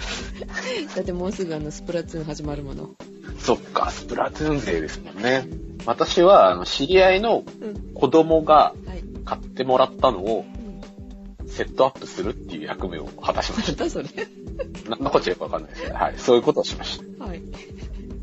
[0.96, 2.92] だってもうすぐあの、スプラトゥーン始まるもの。
[3.40, 5.46] そっか、スプラトゥーン勢ですもんね。
[5.86, 7.94] 私は、あの、知り合いのうん。
[7.94, 9.04] 子供がはい。
[9.26, 10.46] 買ってもらったのを
[11.42, 11.48] うん。
[11.50, 14.06] セットアップするっていう役目を果たしましなんだそれ。
[14.10, 14.90] た。
[14.90, 16.14] なんのこっちゃよくわかんないですけど、はい。
[16.18, 17.26] そういうことをしました。
[17.26, 17.42] はい。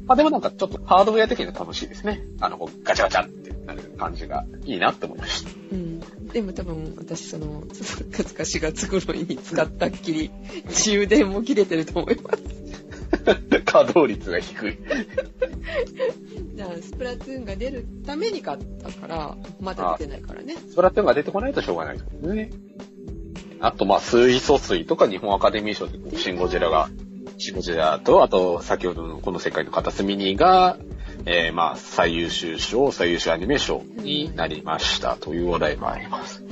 [0.07, 2.23] まあでもなんかちょっとハードウェア的には楽しいですね。
[2.41, 5.51] あの、ガチャガチャってなる感じがいいなって思いました。
[5.73, 5.92] うん。
[6.33, 10.31] でも多分私その、 3月か4月頃に使ったっきり、
[10.71, 12.63] 充電も切れてると思います。
[13.65, 14.79] 稼働率が低い。
[16.55, 20.57] じゃあ、スプラトゥーンが出るために買ったから、まだ出てないからね。
[20.57, 22.51] スプラトゥーンが出てこないとしょうがないですもんね。
[23.61, 26.89] あと、まあ、水素水とか日本アカデミー賞でシンゴジラが、
[27.39, 30.79] シンゴジラと、あと、先ほどのこの世界の片隅にが、
[31.25, 36.45] えー、まあ、最優秀賞、最優秀アニメ賞になりましたという話題もあります。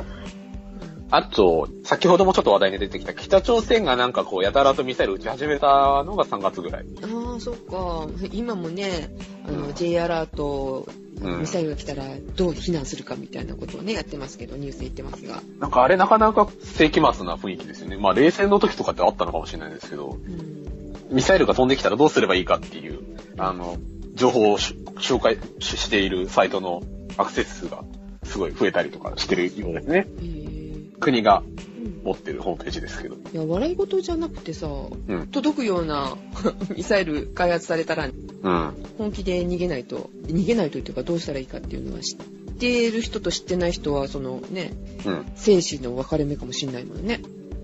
[1.13, 6.87] あと、先ほどもちょっと話題に出てきた北朝鮮がなんかこう、やたらとミサイル撃ち始めたのが3月ぐらい。
[7.03, 8.07] ああ、そっか。
[8.33, 9.11] 今もね、
[9.47, 12.05] あの、うん J アラート、うんミサイルが来たら
[12.35, 15.43] どう避難するかみたいなことをね、やってますけど、ニュースで言ってますが。
[15.59, 17.99] なんかあれなかなか世紀末な雰囲気ですよね。
[17.99, 21.15] まあ冷戦の時とかってあったのかもしれないですけど、うん。
[21.15, 23.01] ミサイルが飛んできたらどうすればいいかっていう、
[23.37, 23.77] あの、
[24.15, 26.83] 情報をし紹介ししているサイトの
[27.17, 27.85] アクセス数が
[28.25, 30.07] すごい増えたりとかしてるようですね。
[30.19, 31.43] えー、国が
[32.05, 33.17] 持ってるホームページですけど。
[33.17, 36.17] いや、笑い事じゃなくてさ、ん届くような
[36.77, 38.73] ミサイル開発されたら、うん。
[38.99, 42.19] 本気で逃げないと、逃げないとっていうかどうしたらいいかっていうのは知っ
[42.59, 44.73] ている人と知ってない人は、そのね、
[45.05, 45.27] うん。
[45.37, 47.21] 生死の分かれ目かもしれないもんね。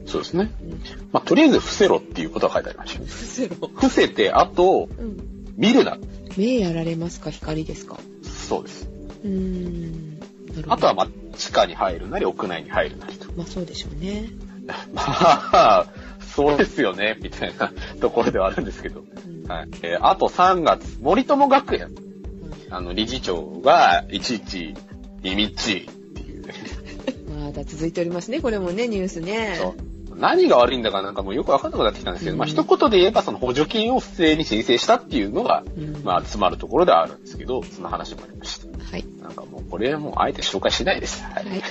[0.06, 0.52] そうですね。
[0.62, 0.70] うん。
[1.12, 3.04] まあ、とりあえず伏せろっていうことは書いてありました。
[3.04, 3.54] 伏せろ。
[3.74, 5.35] 伏せて、あと、うん。
[5.56, 5.98] 見るな。
[6.36, 7.30] 目やられますか？
[7.30, 7.98] 光ですか？
[8.22, 8.88] そうです。
[9.24, 10.20] うーん。
[10.68, 13.30] あとは、まあ、地下に入るなり、屋内に入るなりと。
[13.32, 14.28] まあそうでしょうね。
[14.94, 15.86] まあ、
[16.20, 19.00] そうですよね、みたいなところではあるんですけど。
[19.00, 19.68] うんはい。
[19.82, 21.94] えーあと3月、森友学園。
[22.70, 24.74] あの、理事長が、いちいち、
[25.22, 26.54] 意味っちいっていうね。
[27.44, 29.54] まだ続いておりますね、これもね、ニュースね。
[29.58, 29.74] そう。
[30.18, 38.66] 何が悪いんだかなんかもうよくわかんなくなってきたんですけど、うんまあ一言で言えばその補助金を不正に申請したっていうのが、うんまあ詰まるところではあるんですけど、その話もありました。
[38.84, 39.04] はい。
[39.20, 41.22] なんかもうこれもうあえて紹介しないです。
[41.22, 41.44] はい。
[41.48, 41.62] はい。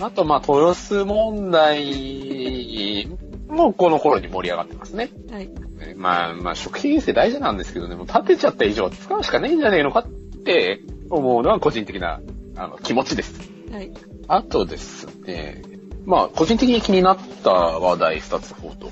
[0.00, 3.08] あとまあ豊洲問題
[3.48, 5.10] もこの頃に盛り上がってますね。
[5.30, 5.50] はい。
[5.80, 10.08] えまあまあ食品衛生大事なんですけどね、もう立てちゃった以上は使うしかないんじゃねえのかっ
[10.44, 10.80] て
[11.10, 12.20] 思うのは個人的な
[12.56, 13.40] あの気持ちです。
[13.70, 13.92] はい。
[14.28, 15.62] あとですね、
[16.04, 18.90] まあ個人的に気になった話題2つほど。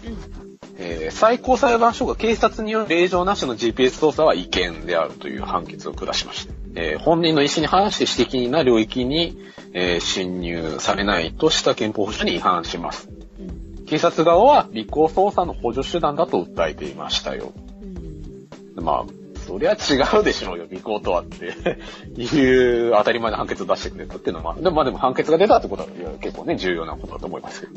[0.78, 6.54] えー最高裁判所が警察による令状なしの GPS 操作は違憲であるという判決を下しました。
[6.74, 9.36] えー本人の意思に反して私的な領域に、
[9.72, 13.08] えー侵入されないとした憲法保障に違反します。
[13.38, 13.84] うん。
[13.84, 17.52] 警察側は立候操作の補助手段だと訴えていましたよ。
[17.82, 18.84] うん。
[18.84, 21.47] まあ、そりゃ違うでしょうよ、尾行とはって
[22.20, 25.88] いう当たり前の判決を出してくれたっていうのは、でもまあでも判決が出たってことは、
[26.20, 27.72] 結構ね、重要なことだと思いますけど。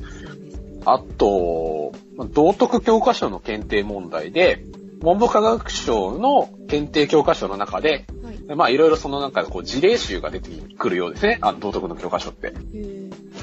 [0.86, 4.64] あと、まあ道徳教科書の検定問題で、
[5.02, 8.56] 文部科学省の検定教科書の中で、はい。
[8.56, 11.40] まあいろいろそのなんかこう事例集が出てくるようですね。
[11.42, 12.54] あの道徳の教科書って。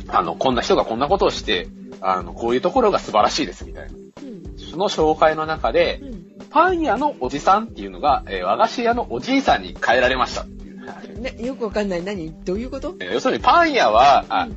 [0.09, 1.69] あの、こんな人がこんなことをして、
[2.01, 4.02] あの、こういうところが素晴らしいですみたいな。
[4.77, 6.23] の紹介の中で、うん。
[6.51, 11.21] パン屋のおじさんっていうのが、えー和菓子屋のおじいさんに変えられましたっていう。
[11.21, 12.03] ね、よくわかんない。
[12.03, 12.33] 何？
[12.45, 12.95] どういうこと？
[13.01, 14.57] えー要するにパン屋は、あうん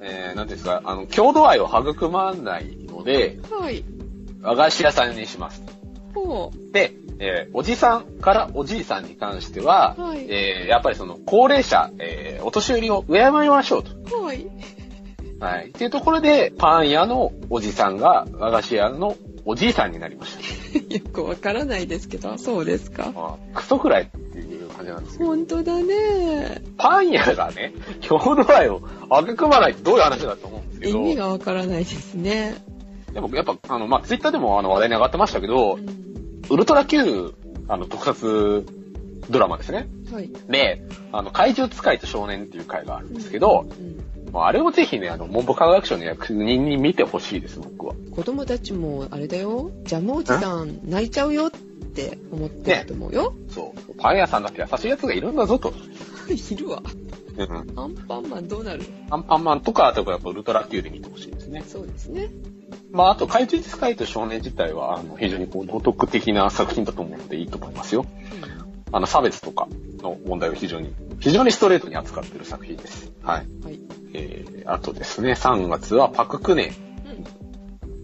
[0.00, 3.84] えーなんていうんですか、あの、郷土愛を育まないので、はい。
[4.42, 5.62] 和菓子屋さんにします。
[6.14, 13.90] ほで、えーおじさんからおじいさんに関しては、はいえーやっぱりその高齢者、えーお年寄りを敬いましょうと。
[14.20, 14.24] う。
[14.24, 14.46] はい。
[15.40, 15.68] はい。
[15.68, 19.16] っていうところで、パン屋のおじさんが和菓子屋の
[19.48, 20.78] おじいさんになりました。
[20.94, 23.12] よくわからないですけど、そうですか？
[23.14, 25.30] まあ、クソくらいっていう感じなんですけど。
[25.30, 26.62] 本当だね。
[26.76, 32.54] パン屋がね、郷土愛を育まないってどういう話だと思うんですけど、意味がわからないですね。
[33.12, 35.86] でもやっぱ、あの、まあ、ツイッターでもあの話題に上がってましたけどう、ん
[36.50, 37.32] ウルトラ Q、
[37.68, 38.66] あの、特撮
[39.30, 39.88] ドラマですね。
[40.12, 40.30] はい。
[40.48, 40.82] で、
[41.12, 43.96] あの、怪獣使いと少年っていう回があるんですけど、うん
[44.32, 47.94] まあ、あれをぜひね、あの、文部科学省の役人に見てほしいです、僕は。
[48.14, 49.70] 子供たちもあれだよ。
[49.84, 53.34] ジャムおじさん泣いちゃうよって思ってると思うよ。
[53.48, 53.94] そう。
[53.96, 55.72] パン屋さんだって優しい奴がいるんだぞと。
[56.28, 56.82] いるわ。
[57.36, 57.78] うん。
[57.78, 58.82] アンパンマンどうなる？
[59.10, 61.62] アンパンマンとか、例えばやっぱウルトラ Q で見てほしいですね。
[61.66, 62.28] そうですね。
[62.90, 68.06] まあ、あと、怪獣使いと少年自体は、あの、非常にこう、道徳的な作品だと思うのでいいと思いますよ。
[68.92, 69.68] あの、差別とか
[70.02, 73.12] の問題を非常に、非常にストレートに扱っている作品です。
[73.22, 73.46] はい。
[73.46, 73.80] うんはい。
[74.12, 76.72] えー、あとですね、3月はパククネ、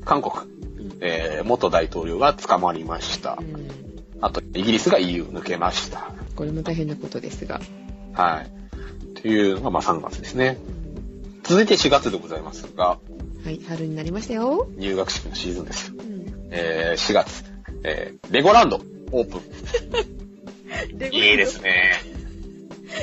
[0.04, 3.42] 韓国、うんえー、元大統領が捕まりましたう。
[3.42, 3.66] ん。
[4.20, 6.12] あと、イギリスが EU 抜けました。
[6.36, 7.60] これも大変なことですが。
[8.12, 9.14] はい。
[9.20, 10.58] というのが、まあ3月ですね。
[11.42, 12.98] 続いて4月でございますが、
[13.44, 14.68] はい、春になりましたよ。
[14.76, 15.94] 入学式のシーズンですよ。
[15.98, 16.48] うん。
[16.50, 17.44] えー、4月、
[17.84, 19.42] えー、レゴランド、オープン。
[21.12, 22.11] いいですね。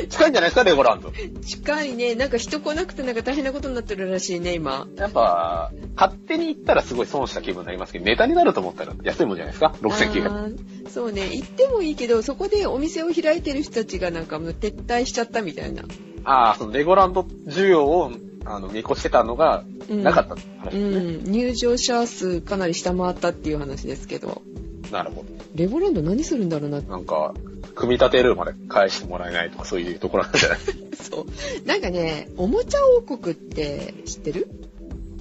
[0.09, 1.11] 近いんじゃないですか、レゴランド。
[1.45, 2.15] 近いね。
[2.15, 4.87] なんか人来なくてなんか大変なことになってるらしいね、今。
[4.95, 10.27] やっぱ、勝手に行ったらすごい損した気分になりますけど、ネタになると思ったら安いもんじゃないですか ?6900。
[10.27, 11.29] あーそうね。
[11.35, 15.83] 行ってもいいけど、そこでお店を開いてる人たちがなんかもう撤退しちゃったみたいな。
[16.23, 18.11] ああ、そのレゴランド需要を、
[18.45, 21.29] あの、見越してたのが、うんなかったって話うですね。
[21.29, 21.31] ん。
[21.31, 24.43] 入場者数かなり下回ったっていう話ですけど。
[24.91, 25.23] なるほ
[25.55, 26.81] レゴランド何するんだろうな。
[26.81, 26.89] ど。
[26.91, 27.33] なんか、
[27.75, 30.59] 組み立てるまで返してもらえないとかそういうところなんじゃない？
[30.95, 31.67] そう。
[31.67, 34.47] なんかね、おもちゃ王国って知ってる？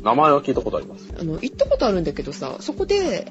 [0.02, 1.06] 名前は聞いたことあります。
[1.18, 3.30] あの、行ったことあるんだけどさ、そこで、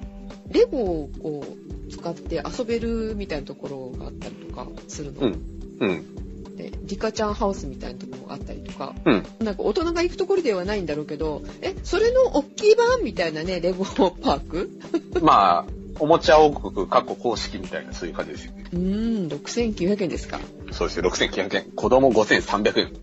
[0.51, 5.21] レゴをこう、使って遊べるみたいなところがあったりとかするの。
[5.21, 5.41] うん。
[5.79, 6.55] うん。
[6.57, 8.95] でリカちゃんハウスみたいなところがあったりとか。
[9.05, 9.25] うん。
[9.39, 14.69] なんか大人が行くところではないんだろうけど、え、それの大きい版みたいなね、レゴパーク？
[15.21, 15.65] まあ、
[15.99, 18.63] おもちゃ王国過去公式みたいなそういう感じですよね。
[18.71, 20.39] うーん、6900円ですか。
[20.71, 21.71] そうですよ、6900円。
[21.75, 22.93] 子供5300円。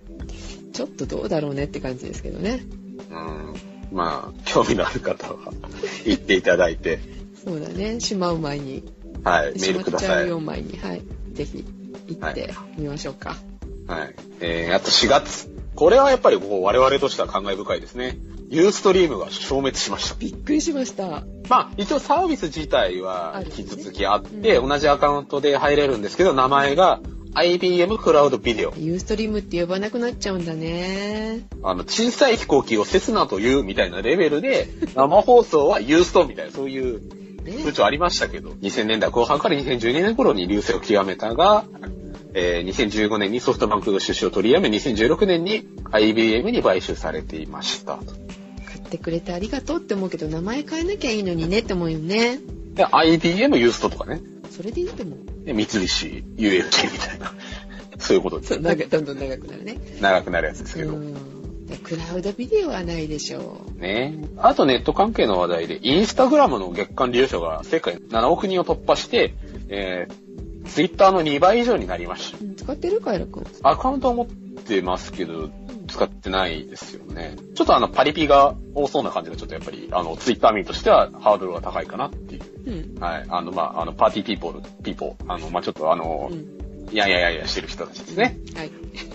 [0.73, 2.65] ちょっとどうだろうねって感じですけどね。
[3.11, 3.55] うん。
[3.93, 5.53] まあ、興味のある方は、
[6.05, 6.99] 行っていただいて、
[7.45, 8.01] そうだね。
[8.01, 8.83] しまう前に。
[9.23, 10.27] はい、メールください。
[10.27, 10.79] しまっ前に。
[10.79, 11.03] はい。
[11.33, 11.65] ぜひ、
[12.09, 13.37] 行ってみましょうか。
[13.87, 14.15] はい。
[14.41, 15.51] えー、あと4月。
[15.75, 18.17] これはやっぱりもう我々としては感慨深いですね。
[18.55, 20.15] ユーストリームが消滅しました。
[20.15, 21.25] びっくりしました。
[21.49, 27.01] まあ、一応サービス自体は引き続きあって、うん同じアカウントで入れるんですけど、名前が
[27.35, 28.73] IBM クラウドビデオ。
[28.77, 31.41] ユーストリームって呼ばなくなっちゃうんだね。
[31.65, 37.01] あの、小さい飛行機をセスナというみたいなレベルで、 生放送はユーストみたいな、そういう
[37.45, 37.73] 風ね。
[37.73, 41.65] 潮ありましたけど、2000年代後半から2012年頃に流星を極めたが、
[42.35, 47.99] えー2015年にソフトバンクが出資を取りやめ、2016年に IBM に買収されていました。
[48.95, 52.39] 買ってくれてありがとうって思うけど、名前変えなきゃいいのにねって思うよね。
[52.75, 54.21] で、IBM ユーストとかね、
[54.51, 55.45] それでいいと思う。
[55.45, 57.33] で三菱 UFJ みたいな、
[57.99, 59.79] そういうことですそう、長どんどん長くなるね。
[60.01, 60.95] 長くなるやつですけど。
[60.95, 61.15] うん。
[61.83, 69.35] クラウドビデオはないでしょねあとネット関係の話題で、インスタグラムの月間利用者が世界7億人を突破して、
[69.69, 73.01] えー、ツイッターの2倍以上になりました使ってる？
[73.01, 73.47] カイラくん。
[73.63, 75.51] アカウントは持ってますけど、
[75.95, 77.37] 使ってないですよね。
[77.55, 82.97] ちょっとあの、パリピが多そうな感じがちょっとやっぱり、あの、ツイッター民としてはハードルが高いかなっていう。
[82.97, 83.01] うん。
[83.01, 83.25] はい。
[83.29, 86.65] あの、まあ、あの、 party people、people、あの、まあ、ちょっとあのう、ん。
[86.93, 88.37] いやいやいやいやしてる人たちですね。
[88.57, 88.73] はい。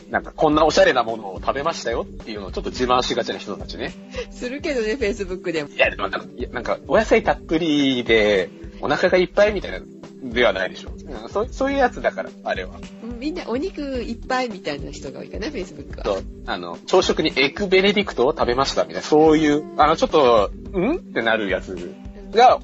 [0.09, 3.93] なんか、こんなおしゃれなものを食べましたよっていうのをちょっと自慢しがちな人たちね。
[4.31, 5.69] するけどね、Facebook でも。
[5.69, 8.49] いや、でもなんか、なんかお野菜たっぷりで、
[8.81, 9.81] お腹がいっぱいみたいな、
[10.21, 10.91] ではないでしょ。
[10.91, 12.75] うん、そうそういうやつだから、あれは。
[13.03, 16.03] うんみんなお肉いっぱいみたいな人が多いかな、Facebook は。
[16.03, 20.95] と、あの、朝食にエッグベネディクトを食べましたみたいな、そういう、あの、ちょっと、ん？
[20.95, 21.75] ってなるやつ
[22.33, 22.59] が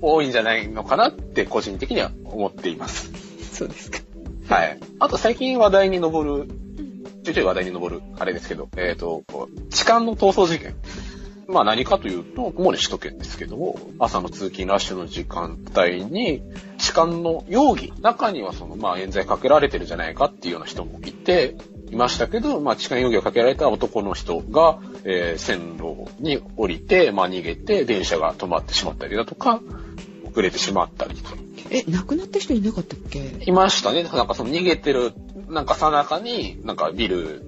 [0.00, 3.10] 多いんじゃないのかなって、個人的には思っています。
[3.52, 3.98] そうですか。
[4.48, 4.78] はい。
[4.98, 6.48] あと最近話題に上る、うん。
[7.22, 10.74] ちょいちょい話題に上る、あれですけど、えっ、と、こう痴漢の逃走事件。
[11.48, 16.42] まあ何かというと、主に首都圏ですけども、朝の通勤ラッシュの時間帯に、
[16.76, 21.56] 痴漢の容疑、中にはその、まあ冤罪かけられてるじゃないかっていうような人もいて、
[21.90, 29.62] いましたけど、まあ痴漢容疑をかけられた男の人が、えー線路に降りて、まあ逃げて、電車が止まってしまったりだとか、
[30.30, 31.30] 遅れてしまったりと。
[31.70, 33.20] え、亡くなった人いなかったっけ？
[33.46, 34.02] いましたね。
[34.02, 35.14] なんかその逃げてる、
[35.48, 37.42] なんかさなかに、なんかビル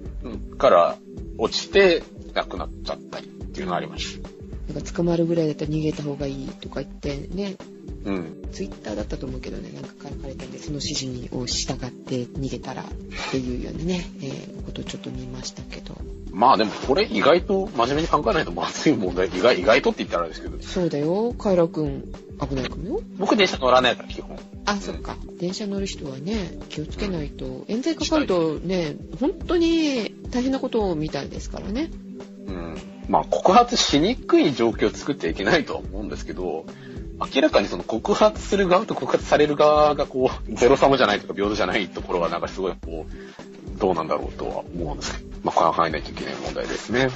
[0.57, 0.96] から
[1.36, 3.30] 落ちて亡くなっちゃったり
[3.61, 4.28] っていうのがありました。
[4.72, 7.56] なんか捕まるぐらいだったら逃げた方がいいとか言ってね、
[8.04, 8.42] うん。
[8.52, 12.86] ツイッターだったと思うけどね、なんか書かれたんで、その指示にを従って逃げたらっ
[13.30, 15.96] ていうようなね、 えーことをちょっと見ましたけど。
[16.30, 19.28] まあでもこれ意外と真面目に考えないとまずい問題。
[19.28, 20.62] 意外、意外とって言ったらあれですけど。
[20.62, 22.04] そうだよ、カイラくん、
[22.48, 23.00] 危ないかもよ。
[23.18, 24.38] 僕電車乗らないから基本。
[24.64, 25.16] あ、そっか。
[25.38, 31.90] 電車乗る人はね、気をつけないと、冤罪かかるとね、本当に大変なことみたいですからね。
[33.11, 33.12] うん。
[33.12, 36.64] まあ告発しにくい状況を作ってはいけないとは思うんですけど、
[37.34, 47.08] 明らかにその告発する側と告発される側がこう、ゼロサムじゃないとか平等じゃないところはなんかすごいこう、どうなんだろうとは思うんですけど、まあ考えないといけない問題ですね。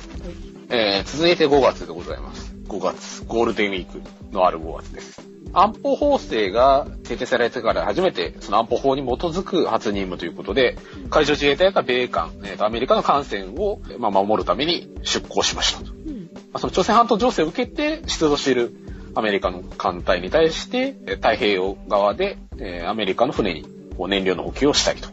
[0.70, 2.54] えー続いて5月でございます。
[2.68, 5.33] 5月、ゴールデンウィークのある5月です。
[5.54, 10.76] 安保法制が制定されてから初めて、その安保法に基づく初任務ということで、
[11.10, 15.86] 海上自衛隊が米韓、えーとアメリカの艦船を、まあ、守るために出港しましたと。
[15.86, 16.30] まうん。
[16.52, 18.74] あその朝鮮半島情勢を受けて出土している
[19.14, 23.62] アメリカの艦隊に対して、えー太平洋側で、えーアメリカの船に
[23.96, 25.08] こう燃料の補給をしたいと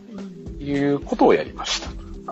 [0.64, 1.90] いうことをやりました。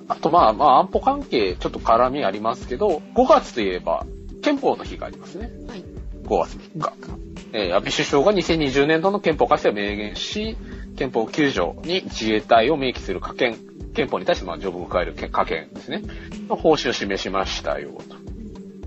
[0.08, 4.06] あと、まあ、まあ、安保関係、ちょっと絡みありますけど、5月といえば、
[4.42, 5.52] 憲法の日がありますね。
[5.68, 5.84] はい。
[6.24, 7.29] 5月3日。
[7.54, 10.58] えー安倍首相が2020年度の憲法改正を明言し、
[10.96, 13.58] 憲法9条に自衛隊を明記する加憲、
[13.94, 16.04] 憲法に対してまあ条文を加える加憲ですね。
[16.48, 18.16] の方針を示しましたよ、と。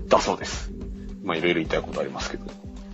[0.07, 0.71] だそうです。
[1.23, 2.45] まあ、いろいろ言いたいことありますけど。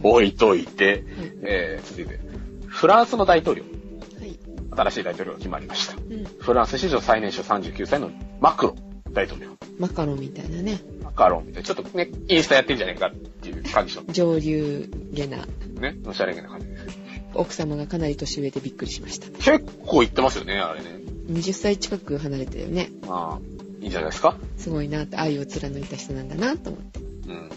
[0.02, 1.04] 置いといて、
[1.44, 2.20] えー続いて、
[2.68, 4.40] フランスの大統領、はい。
[4.72, 5.96] 新しい大統領が決まりました。
[5.96, 6.24] うん。
[6.40, 8.10] フランス史上最年少39歳の
[8.40, 9.50] マクロン大統領。
[9.78, 15.38] マカロンみたいなね、マカロンみたいな、ちょっとね、インスタやってんじゃないかっていう感じの、上流げな
[15.80, 17.00] ね、おしゃれげな感じです。
[17.34, 19.28] 奥様がかなり年上でびっくりしました。
[19.30, 21.00] 結構言ってますよね、あれね。
[21.30, 22.90] 20歳近く離れてるよね。
[23.08, 24.36] まあ、いいんじゃないですか。
[24.58, 27.00] すごいなって、愛を貫いた人なんだなと思って。
[27.00, 27.50] うん。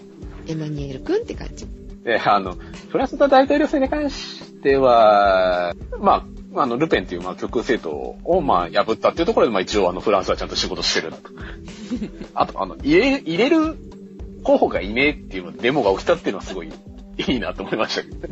[0.48, 1.66] エマニュエル君って感じ。
[2.04, 2.56] で、あの、
[2.88, 11.30] フランスの大統領選に関しては、まあ、あの、ルペンっていう、まあ、極右政党を、まあ、破ったっていうところで、まあ、一応、あの、フランスはちゃんと仕事してるなと。
[12.34, 13.76] あと、あの、入れ、入れる
[14.42, 16.68] 候補がいねえっていうデモが起きたっていうのはすごい
[17.16, 18.28] いいなと思いましたけど。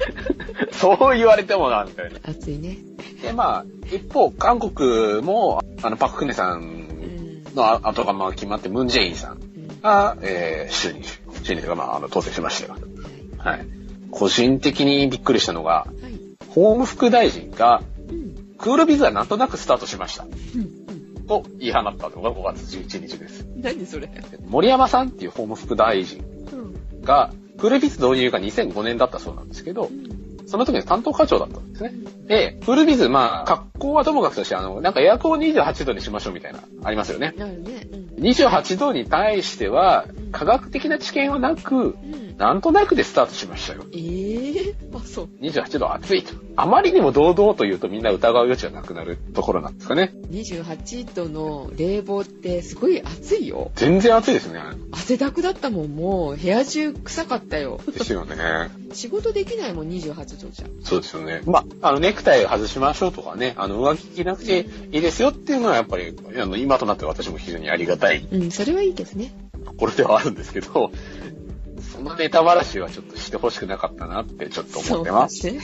[0.72, 2.18] そう言われてもな、みたいな。
[2.22, 2.78] 熱いね。
[3.22, 3.64] で、まあ、
[3.94, 7.44] 一方、韓国も、あの、パククネさうんん。
[7.54, 9.38] の後がまあ決まって、ムンジェインさん
[9.82, 11.02] が、えー、就任、
[11.42, 12.76] 就任というか、まあ、あの、当選しましたよ。
[13.38, 13.66] はい。
[14.10, 16.29] 個人的にびっくりしたのが、はい。
[16.50, 18.56] 法務副大臣が、うん。
[18.58, 20.24] クールビズはなんとなくスタートしました。
[20.24, 21.26] うん。
[21.26, 23.44] と言い放ったのが5月11日です。
[23.44, 23.62] うん。
[23.62, 24.10] 何それ？
[24.46, 26.18] 森山さんっていう法務副大臣
[26.52, 26.56] う
[26.98, 27.02] ん。
[27.02, 30.20] が、クールビズ導入が2005年だったそうなんですけどう、ん。
[30.48, 31.92] その時の担当課長だったんですね。
[32.26, 37.32] で、クールビズ、まあ、格好はともかくとして、あの、なんかエアコンを28度にしましょうみたいな、ありますよね。
[37.36, 37.86] なるね。
[37.92, 38.24] うん。
[38.24, 42.29] 28度に対しては、科学的な知見はなく、うん。
[42.40, 43.84] なんとなくでスタートしましたよ。
[43.92, 45.28] ええ あ、そう。
[45.42, 46.32] 28度暑いと。
[46.56, 50.14] あまりにも堂々と言うとみんな疑う余地はなくなるところなんですかね。
[50.30, 53.70] 28度の冷房ってすごい暑いよ。
[53.74, 54.58] 全然暑いですね。
[54.90, 57.78] 汗だくだったもん、もう部屋中臭かったよ。
[57.92, 58.36] ですよね。
[58.94, 60.66] 仕事できないもん、28度じゃ。
[60.82, 61.42] そうですよね。
[61.44, 69.34] まあ、あの、ネクタイ外しましょうとかね、あの、上着着なくていいですよっていうのはやっぱり、あの、今となっては私も非常にありがたいうん、それはいいけどね。
[69.66, 70.90] ところではあるんがですけど、
[72.02, 75.38] そのネタばらしはちょっとしてほしくなかったなってちょっと思ってます。
[75.40, 75.60] そうね。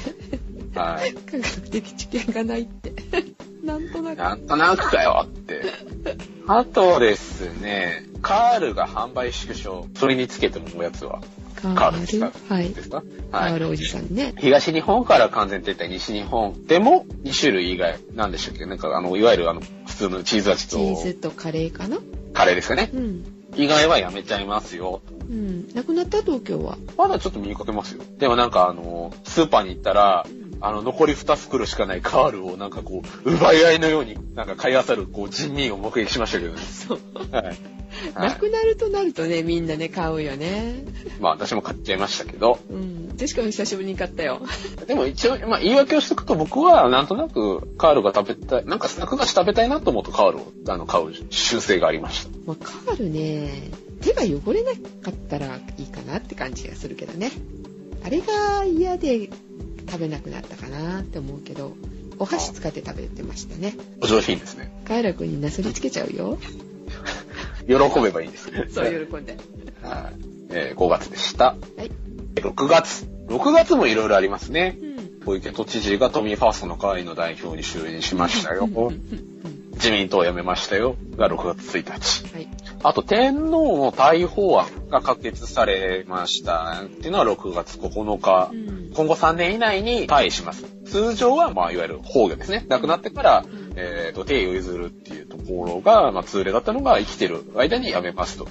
[0.74, 1.14] はい。
[1.14, 2.92] 科学的知見がないって。
[3.64, 4.18] なんとなく。
[4.18, 5.62] なんとなくかよって。
[6.46, 9.86] あとですね、カールが販売縮小。
[9.96, 11.20] それにつけてもおやつは、
[11.56, 12.32] カカールですか？
[12.48, 12.82] はいで。
[12.82, 13.52] すかカはい。
[13.54, 14.34] ールおじさんね。
[14.38, 18.66] 東日本から完全撤退、西日本でも2種類以外、なんでしたっけ？
[18.66, 21.96] なんかあの、いわゆるあの、普通のチーズ味チーズととカレーかな？
[22.34, 22.90] カレーですかね。
[22.92, 23.24] うん。
[23.56, 25.00] 以外はやめちゃいますよ。
[25.28, 25.68] うん。
[25.74, 26.76] なくなった東京は？
[26.96, 28.02] まだちょっと見かけますよ。
[28.18, 30.26] でもなんかあの、スーパーに行ったら、
[30.60, 36.60] あの、残り2袋しかないカールをなんかこう、奪い合いのようになんか買い漁る、こう、人民を目撃しましたけどね。
[36.60, 37.00] そう。
[37.30, 37.44] はい。
[38.14, 40.84] はいなくなるとなるとね、みんなね、買うよね。
[41.20, 42.58] まあ私も買っちゃいましたけど。
[42.70, 43.16] うん。
[43.16, 44.42] ジェシカも久しぶりに買ったよ。
[44.86, 52.30] でも一応、まあ言い訳をしとくと僕はなんとなくカールが食べたい、なんかスナック菓子食べたいなと思うとカールをあの買う習性がありました。
[52.46, 53.70] まあ、カールね、
[54.02, 54.78] 手が汚れなか
[55.10, 57.30] ったらいいかなって感じがするけどね。
[58.04, 59.30] あれが嫌で
[59.86, 61.76] 食べなくなったかなって思うけど、
[62.18, 63.74] お箸使って食べてましたね。
[64.00, 64.72] お上品ですね。
[64.86, 66.38] カール君になすりつけちゃうよ。
[67.66, 68.66] 喜べばいいですね。
[68.70, 69.36] そう喜んで。
[69.82, 70.14] はい。
[70.50, 71.46] えー5月でした。
[71.46, 71.90] はい。
[72.36, 73.06] 6月。
[73.28, 74.78] 6月もいろいろありますね。
[74.80, 75.26] うん。
[75.26, 78.68] 小池都知事が都民ファーストの会の代表に就任しましたよ。
[79.74, 80.96] 自民党を辞めましたよ。
[81.16, 82.32] が6月1日。
[82.34, 82.48] はい。
[82.82, 86.82] あと、天皇の逮捕案が可決されました。
[86.84, 88.50] っていうのは6月9日。
[88.52, 90.64] うん今後3年以内に退位します。
[90.86, 92.64] 通常は、まあ、いわゆる崩御ですね。
[92.68, 93.44] 亡くなってから、
[93.76, 98.48] えっ、と、定位を譲るっていうところが、まあ、通例だったのが生きてる間に辞めますと。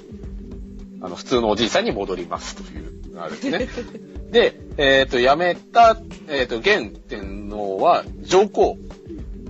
[1.01, 3.67] あの、普通のおじいさんに戻りますという、あれですね。
[4.31, 8.77] で、えっ、と、辞めた、えっ、と、現天皇は上皇。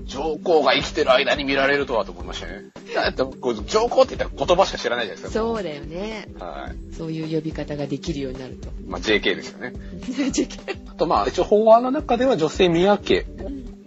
[0.05, 2.74] 上皇が生きてる間に見られるとはと思いましたね。
[3.01, 5.39] だってこう上皇って言ったら言葉しか知らないじゃないですか。
[5.39, 6.27] そうだよね。
[6.39, 6.93] はい。
[6.95, 8.69] そういう呼び方ができるようになると。
[8.87, 9.73] まあ、JK ですよね。
[10.31, 13.25] 事件あと、まあ、一応法案の中では女性宮家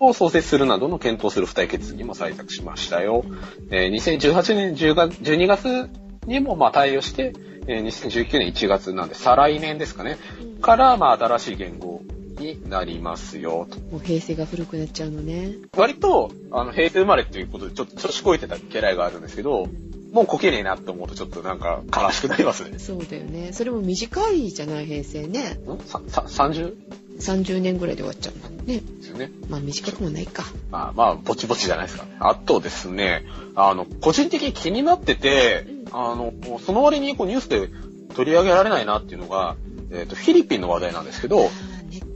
[0.00, 3.24] を創設するなどの検討する付帯決議も採択しましたよ。
[3.70, 5.90] えー2018年10月12月
[6.26, 7.32] にもまあ対応して、
[7.66, 10.18] えー2019年1月なんで再来年ですかね。
[10.60, 12.02] から、まあ、新しい言語
[12.38, 13.78] になりますよと。
[13.80, 15.52] もう平成が古くなっちゃうのね。
[15.76, 19.66] 割と、あの、平成生まれっていうことでちょっと調子こいてた家来があるんですけど、
[20.12, 22.78] もうこけねえなって思うとちょっとなんか悲しくなりますね。
[22.78, 23.52] そうだよね。
[23.52, 25.58] それも短いじゃない、平成ね。
[25.66, 25.78] ん？
[25.84, 26.74] さ、さ、30?
[27.18, 28.80] 30年ぐらいで終わっちゃうんね。
[28.80, 29.30] ですよね。
[29.48, 30.44] まあ短くもないか。
[30.70, 32.06] まあまあ、ぼちぼちじゃないですか。
[32.20, 33.24] あとですね、
[33.54, 36.32] あの、個人的に気になってて、あの、
[36.64, 37.68] その割にこうニュースで
[38.14, 39.56] 取り上げられないなっていうのが、
[39.90, 41.50] えっ、と、フィリピンの話題なんですけど、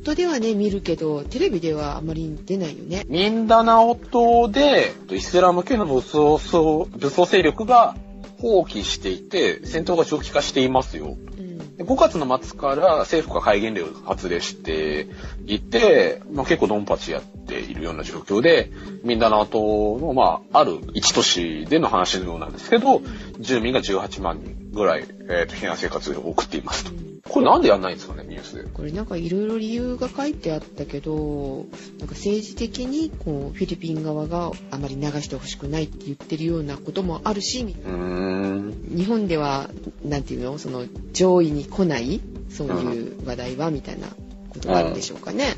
[0.02, 3.04] トではね、見るけど、テレビではあまり出ないよね。
[3.08, 7.96] ミンダナオ島で、イスラム系の武装武装勢力が
[8.40, 11.16] 放棄していて、戦闘が長期化していますよ。
[11.38, 11.76] うん。
[11.76, 15.06] で5月の末から政府が戒厳令を発令して
[15.46, 18.70] いて、まあ、結構ドンパチやっているような状況で、
[19.04, 23.00] ミンダナオ島の、まあ、ある一都市での話のようなんですけど、
[23.38, 26.92] 住民が18万人ぐらい、えーと避難生活を送っていますと。
[27.28, 28.64] これなんでやんないんですかね、ニュースで。
[28.64, 31.66] これなんかいろいろ理由が書いてあったけど、
[31.98, 37.64] なんか政治的にこうフィリピン側があまり流してほしくないって言ってるようなこともあるし。
[37.64, 39.70] 日本では、
[40.04, 42.20] なんていうの、その上位に来ない、
[42.50, 44.08] そういう話題はみたいな
[44.50, 45.56] ことがあるんでしょうかね。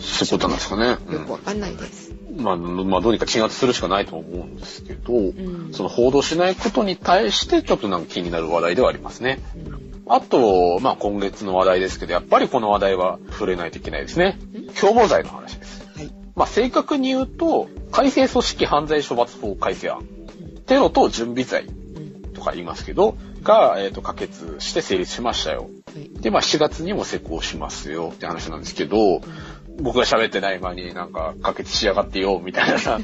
[0.00, 0.88] そういうことなんですかね。
[1.12, 2.19] よくわかんないです。
[2.36, 9.40] うんまあ、まあ、どうにか鎮圧するしかないと思うんですけど、んその報道しないことに対してちょっとなんか気になる話題ではありますね。
[9.66, 14.40] うんあと、まあ今月の話題ですけど、やっぱりこの話題は触れないといけないですね。
[14.80, 15.88] 共謀罪の話です。
[15.96, 16.12] はい。
[16.34, 20.04] まあ正確に言うと、改正組織犯罪処罰法改正案。
[20.66, 21.70] テロと準備罪う
[22.00, 25.70] んととか言いますけど、が、えっ、と、可決して成立しましたよ。
[25.94, 26.20] はい。
[26.20, 29.20] で、まあ7月にも施行しますよって話なんですけど、
[29.80, 32.78] 僕が喋ってない間になんか可決しやがってよ、みたいな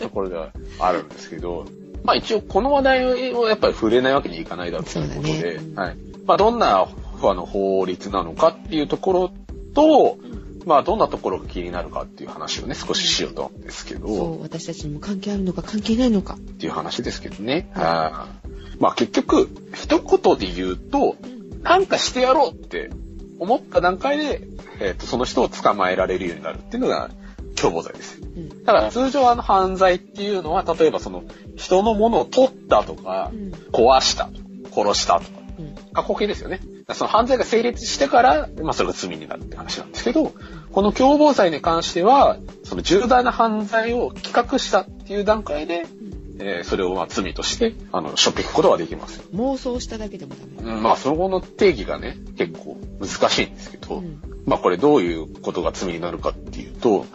[0.00, 1.66] ところがあるんですけど、
[2.04, 5.96] まあ一応この話題をやっぱり触れないわけにいかないだろうということで、ねはい。
[6.26, 6.88] まあどんな
[7.22, 9.30] あの法律なのかっていうところ
[9.74, 10.18] と、
[10.64, 16.34] まあどんなところが気になるかっていう話をね、少ししようと思うんですけど、そう、私たちにも関係あるのか関係ないのか。
[16.34, 17.70] っていう話ですけどね。
[17.74, 18.48] あー
[18.80, 21.16] まあ結局、一言で言うと、
[21.62, 22.90] なんかしてやろうって
[23.38, 24.42] 思った段階で、
[24.80, 27.10] えっ、と、その人を捕まえられるようになるっていうのが
[27.56, 28.20] 共謀罪です。
[28.20, 28.64] うん。
[28.64, 31.24] だ通常あの犯罪っていうのは、例えばその
[31.56, 33.52] 人のものを取ったとかう、ん。
[33.72, 34.28] 壊した
[34.72, 35.74] 殺したとか、うん。
[35.92, 36.60] 過去形ですよね。
[36.94, 40.32] その犯罪が成立してから、まあそれが罪になるって話なんですけど、
[40.72, 45.86] この共謀罪に関しては、その重大な犯罪を企画したっていう段階で、
[46.40, 49.22] えーそれをまあ罪として、あの、しょっぴくことができます。
[49.34, 50.72] 妄想しただけでもダメ。
[50.72, 57.06] うんまあその後の定義がね、結構難しいんですけど、うんまあこれどういうことが罪になるかっていうと、はい。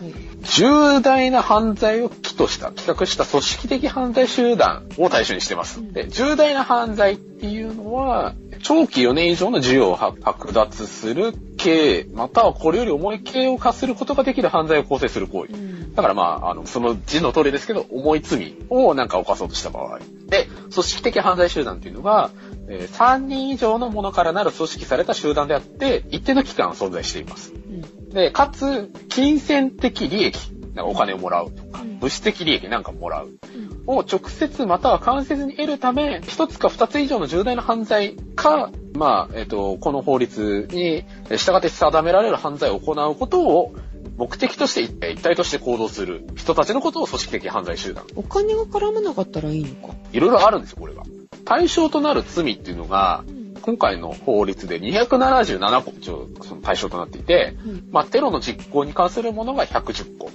[0.43, 5.82] 重大な犯罪を起とした、企画した組織的犯罪集団を対象にしてます。
[5.93, 11.34] で、重大な犯罪っていうのは、長期4年以上の授与を剥奪する
[11.64, 15.53] 刑、またはこれより重い刑を課することができる犯罪を構成する行為。
[15.53, 19.99] うんだからまあ、あの、その字の通りですけど、重い罪をなんか犯そうとした場合。
[20.28, 22.32] で、組織的犯罪集団っていうのが、
[22.68, 27.53] えー3人以上のものからなる組織された集団であって、一定の期間存在しています。
[27.53, 30.38] うんで、かつ、金銭的利益、
[30.76, 33.28] なんかお金をもらうとか、うん物質的利益なんかもらう。
[33.28, 41.03] うんを直接または間接に得るため、一つか二つ以上の重大な犯罪か、まあ、えっ、と、この法律に
[41.36, 43.76] 従って定められる犯罪を行うことを
[44.17, 48.05] 目的として一体一体として行動する人たちのことを組織的犯罪集団。
[48.15, 49.95] お金が絡まなかったらいいのか。
[50.11, 51.03] いろいろあるんですよ、これが。
[51.45, 53.24] 対象となる罪っていうのが、
[53.63, 60.30] 今回の法律で277個一応その対象となっていて、うんまあ、テロの実行に関するものが110個。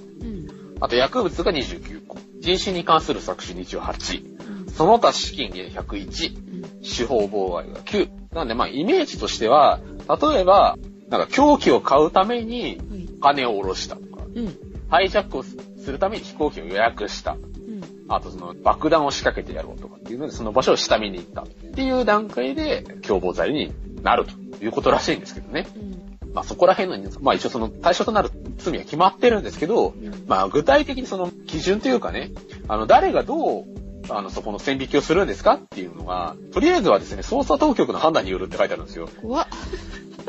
[0.79, 0.83] うん。
[0.83, 2.17] あと薬物が29個。
[2.39, 4.43] 人身に関する搾取28。
[4.43, 6.83] うんその他資金が101。
[6.83, 8.09] 司法妨害が9。
[8.33, 10.77] なんでまあイメージとしては、例えば、
[11.09, 13.09] なんか凶器を買うためにはい。
[13.21, 14.57] 金を下ろしたとか、うん。
[14.89, 15.57] ハイジャックをす
[15.87, 17.33] るために飛行機を予約した。
[17.33, 17.81] うん。
[18.07, 25.67] あとその爆弾を仕掛けてやろうとかっていうので、その場所を下見に行ったっていう段階で共謀罪になるということらしいんですけどね。
[25.75, 25.98] うん。
[26.33, 29.93] まあそこら辺の、まあ一応その対象となる罪は決まってるんですけど、
[30.27, 32.31] まあ具体的にその基準というかね、
[32.67, 33.65] あの誰がどう、
[34.09, 39.09] あのそこの線引きをするんですかっていうのが、とりあえずはですね、捜査当局の判断によるって書いてあるんですよ。
[39.21, 39.47] 怖っ。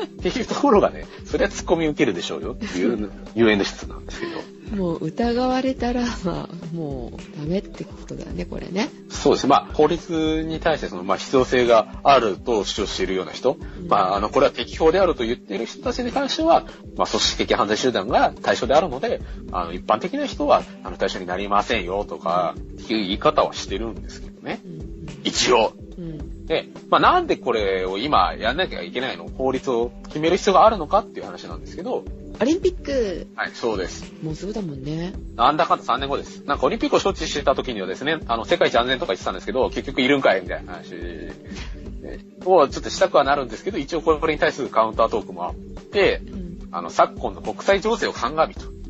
[0.03, 4.31] っていうところがね、それは突っ込み受けるでしょうよっていう、 ゆえの質なんですけど。
[4.71, 8.89] もう疑われたら、まあ、もうダメってことだね、これね。
[9.09, 9.49] そうですね。
[9.49, 13.57] まあ、法律に対してその、まあ、必要性があると主張しているような人、
[13.87, 16.63] まあ、あの、これは適法であると言っている人たちに関しては、
[16.95, 24.61] まあ、組織的犯罪集団が対象であるので、あの、一般的な人は、あの、対象になりませんよとか、っていう言い方はしてるんですけどね。
[24.65, 24.81] うん。
[25.23, 25.73] 一応。
[25.97, 26.45] うん。
[26.45, 29.27] で、まあ、なんでこれを今やんなきゃいけないの？
[29.27, 32.03] 法律を決める必要があるのかっていう話なんですけど、
[32.41, 34.11] オリンピック、はい、そうです。
[34.23, 35.13] もうすぐだもんね。
[35.35, 36.43] なんだかんだ3年後です。
[36.45, 46.69] なんかオリンピックを招致してた時にはですね、あの、世界一安全とか言ってたんですけど、結局いるんかいみたいな話えをちょっとしたくはなるんですけど、一応これに対するカウンタートークもあって、うん。
[46.71, 48.80] あの、昨今の国際情勢を鑑みと。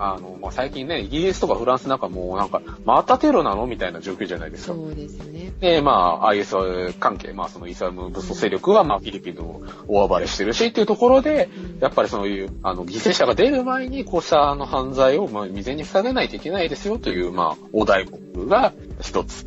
[0.00, 0.06] うん。
[0.06, 4.74] あの、まあ、最近ね、イギリスとかフランスなんかもうなんか、またテロなのみたいな状況じゃないですか。
[4.74, 5.52] そうですね。
[5.60, 6.56] で、まあ、IS
[6.98, 11.48] 関係、まあ、そのイスラム武装勢力は、まあ、フィリピンを大暴れしてるしっていうところで、
[11.80, 19.46] やっぱりそういう、あの、犠牲者が出る前に、こうしたあの犯罪を、まあ、未然に防げないといけないですよという、まあ、お題目が一つ。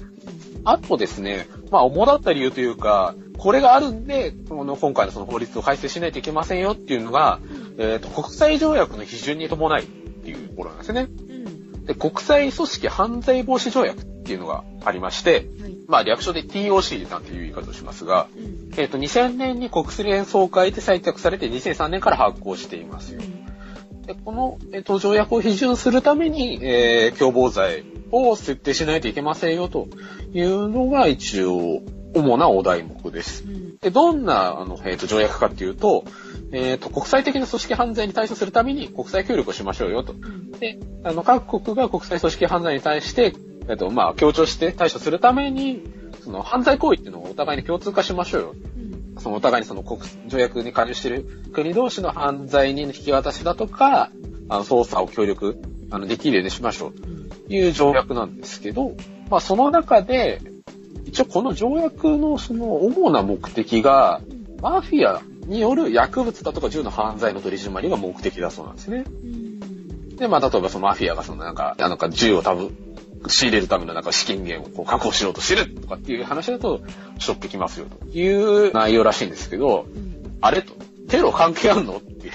[0.65, 7.39] あとですね、まあ、主だった理由というか、これがあるんで、この今回のその法律を改正しないといけませんよっていうのが、
[7.77, 9.87] えっ、と、国際条約の批准に伴い
[10.53, 11.07] ところなんですね。
[11.29, 11.85] うん。
[11.85, 15.75] で、国際組織犯罪防止条約っていうのがありまして、はい。
[15.87, 18.71] まあ略称で TOC なんていう言い方をしますが、うん。
[18.77, 23.21] えっ、と、2000年に国連総会で採択されて2003年から発行していますよ。
[24.05, 29.87] で、この、えっと条約を批准するために、えー共謀罪を設定しないといけませんよと
[30.33, 31.81] いうのが一応、
[32.13, 33.43] 主なお題目です。
[33.45, 33.77] うん。
[33.77, 36.03] で、どんな、あの、えっ、と、条約かっていうと、
[36.51, 40.13] えっ、と、国際的な組織犯罪に対処するために国際協力をしましょうよと。
[40.59, 43.33] で、あの、各国が国際組織犯罪に対して、
[43.67, 45.83] えっ、と、まあ、協調して対処するために、
[46.23, 48.55] その、犯罪行為っていうのをお互いに共通化しましょうよ。
[49.15, 49.21] うん。
[49.21, 54.11] そのお互いにその国、条約に加入している国同士の犯罪人の引き渡しだとか、
[54.49, 55.59] あの、捜査を協力、
[55.89, 57.29] あの、できるようにしましょううん。
[57.29, 58.95] という条約なんですけど、
[59.29, 60.41] まあ、その中で、
[61.05, 64.21] 一応この条約のその主な目的が、
[64.61, 69.03] マフィアによる薬物だとか銃の犯罪の取り締まりが目的だそうなんですね。
[70.17, 72.75] で、まあ、例えばそのマフィアがそのなんか、なんか銃を多分、
[73.27, 76.81] 仕入れるためのなんか資金源をこう確保しようとしてるとかっていう話だと、
[77.19, 79.85] しょってきますよという内容らしいんですけど、
[80.41, 80.73] あれと、
[81.07, 82.33] テロ関係あんのっていう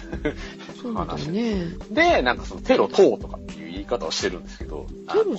[0.81, 1.66] そうだね。
[1.91, 3.39] で、なんかそのテロ等とか
[3.89, 4.86] 方をしてるんですけど。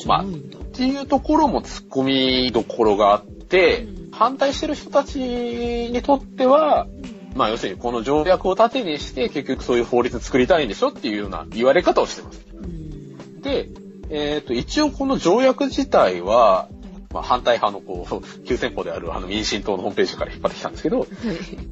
[0.05, 0.25] まあっ
[0.73, 2.03] ていうところも突っ込
[2.45, 6.87] みどころがあって、うん反対してる人たちにとっては、
[7.35, 12.45] まあ要するにこの条約を盾にして結局そういう法律作りたいんでしょっていうような言われ方をしてます。
[12.53, 13.69] うんで、
[14.09, 16.67] えっ、と、一応この条約自体は、
[17.14, 21.07] まあ反対派のこう、 急先鋒であるあの民進党のホームページから引っ張ってきたんですけど、はい。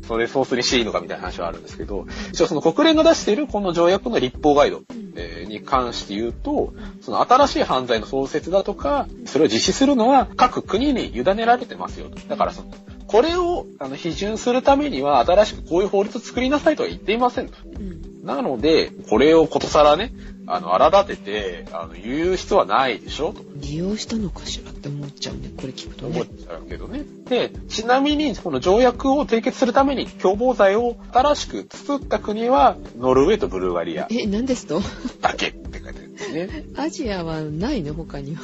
[0.08, 4.82] それソースにしていいのかみたいな話はあるんですけど、一応その国連が出しているこの条約の立法ガイド、
[5.16, 12.18] えーに関して言うと、その新しい犯罪の創設だとか、それを実施するのは各国に委ねられてますよと。
[12.28, 12.68] だからその、
[13.08, 17.56] これをあの批准するためには新しくこういう法律を作りなさいとは言っていませんと。
[17.64, 20.12] うんなので、これをことさらね、
[20.50, 23.34] あの、荒立てて、あの、言う必要はないでしょ？
[23.34, 23.44] と。
[23.56, 26.22] 利用したのかしらって思っちゃうね、これ聞くとね。
[26.22, 27.04] 思っちゃうけどね。
[27.28, 34.82] で、ちなみに、この条約を締結するために共謀罪を新しく作った国は、ノルウェーとブルガリアえ、何ですと？
[35.22, 36.64] だけって書いてあるんですね。
[36.78, 37.94] アジアはないの？
[37.94, 38.42] 他には。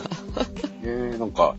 [0.84, 1.56] えー、なんか、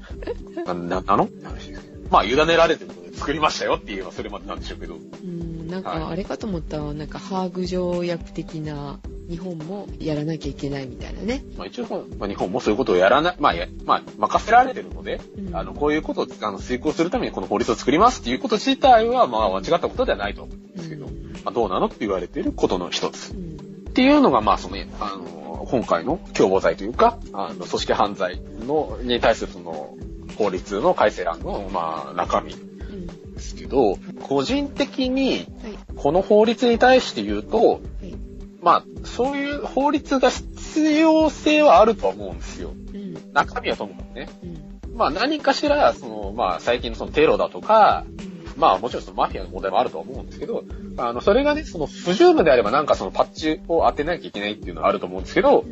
[0.66, 1.24] な、な、なの？
[1.24, 1.90] って話です。
[2.10, 4.96] まあ、委ねられてるので作りましたよっていうのはそれまでなんでしょうけど。
[4.96, 11.44] うん、なんはいかあれかと思ったら、なんかハーグ条約的な日本もやらなきゃいけないみたいなね。
[11.56, 23.32] まあ一応、まあ、日本もそういうことをやらない、まあ、やまあ、任せられてるので、うんあの、こういうことをあの遂行するためにこの法律を作りますっていうこと自体は、まあ、間違ったことではないと思うんですけど、うんまあ、どうなのって言われていることの一つ。
[23.32, 23.54] うん
[23.94, 29.94] っていうのが、まあ、その、あの、今回の共謀罪というか、あの、組織犯罪の、に対するその、
[30.36, 35.46] 法律の改正案の、まあ、中身うんですけど、個人的に、はい。
[35.94, 38.16] この法律に対して言うと、はい。
[38.64, 42.70] まあ、そういう法律が必要性はあるとは思うんですよ。
[42.70, 43.32] うん。
[43.32, 44.28] 中身はともかくね。
[44.42, 44.96] うん。
[44.96, 50.64] まあ何かしら、その、まあ最近のそのテロだとか、うんまあもちろんそのマフィアの問題もあるとは思うんですけど、
[50.96, 55.64] あの、それがね、その不十分であればなんかそのパッチを当てなきゃいけないっていうのはあると思うんですけど、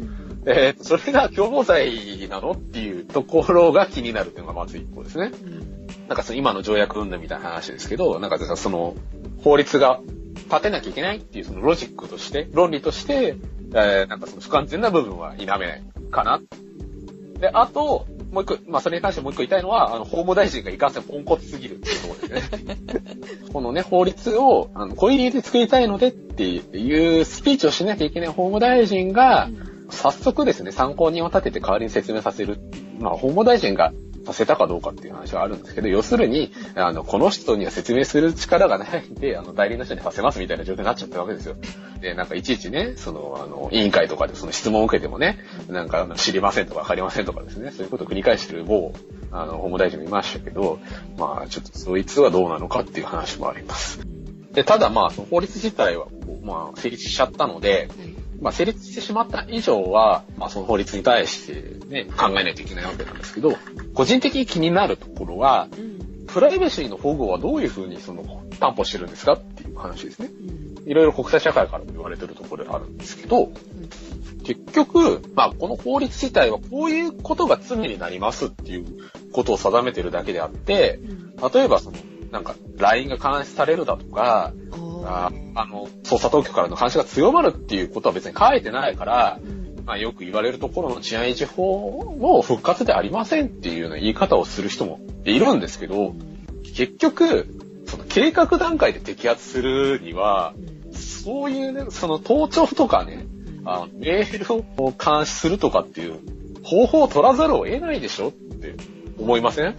[0.44, 5.30] えーと、それが共謀罪なのっていうところが気になるっていうのがまず一個ですね。
[5.44, 5.62] うん
[6.08, 8.96] なんかその今の条約運動みたいな話ですけど、なんかその
[9.42, 10.00] 法律が
[10.34, 13.36] 立てなきゃいけないっていうそのロジックとして、論理として、
[13.74, 16.40] えーなんかその不完全な部分は否めないかな。
[17.40, 22.76] で、あと、もう一個、まあそれに関してもう一個言いたいのは、あの、法務大臣がいかんせんポンコツすぎるっていうところですね。
[23.52, 29.50] このね、法律を、あの、こういう理由で作りたいのでっていうスピーチをしなきゃいけない法務大臣が、
[29.90, 32.58] 早速ですね、参考人を立てて代わりに説明させる。
[32.98, 33.92] まあ、法務大臣が
[34.24, 41.56] させたかどうかっていう話はあるんですけど、要するに、あの、この人には説明する力がないんで、あの、代理の人にさせますみたいな状況になっちゃったわけですよ。
[42.00, 48.92] で、なんかいちいちね、その、あの、委員会とかでその質問を受けてもね、なんか、知りませんとかわかりませんとかですね、そういうことを繰り返してる某、
[49.30, 50.78] あの、法務大臣もいましたけど、
[51.16, 54.00] まあ、ちょっとそいつはどうなのかっていう話もあります。
[54.52, 56.06] で、ただまあ、その法律自体は、
[56.42, 57.88] まあ、成立しちゃったので、
[58.42, 63.56] まあ、成立してしまった以上は、まあ、その法律に対してね、考えないといけないわけなんですけど、
[63.94, 66.26] 個人的に気になるところは、うん。
[66.26, 70.28] プライバシーの保護はどういうふうにその担保してるんですかっていう話ですね。
[70.28, 70.90] うん。
[70.90, 73.52] いろいろ国際社会からも言われてるところであるんですけど、
[74.44, 78.86] 結局、まあ、この法律自体はこういうことが罪になりますっていう
[79.32, 80.98] ことを定めてるだけであって、
[81.40, 81.50] うん。
[81.52, 81.98] 例えばその、
[82.32, 84.52] なんか、LINE が監視されるだとか、
[85.04, 89.38] ああの、捜査当局からの監視が強まるっていうことは別に書いてないから、
[89.84, 96.14] まあ、よく言われるところの治安維持法の復活でありませんっていうような言い方をする人もいるんですけど、
[96.76, 97.48] 結局、
[97.86, 100.54] その計画段階で摘発するには、
[100.92, 103.26] そういうね、その盗聴とかね、
[103.64, 106.18] あのメールを監視するとかっていう
[106.62, 108.76] 方法を取らざるを得ないでしょって
[109.18, 109.74] 思いません？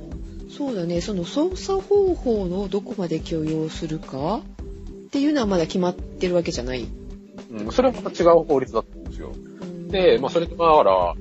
[0.49, 4.41] そうだね、その操作方法のどこまで許容するか
[5.13, 6.87] っていうのはまだ決まってるわけじゃない。
[7.51, 9.31] うん、それはまた違う法律だったんですよ。
[9.89, 11.13] で、まあそれとだから、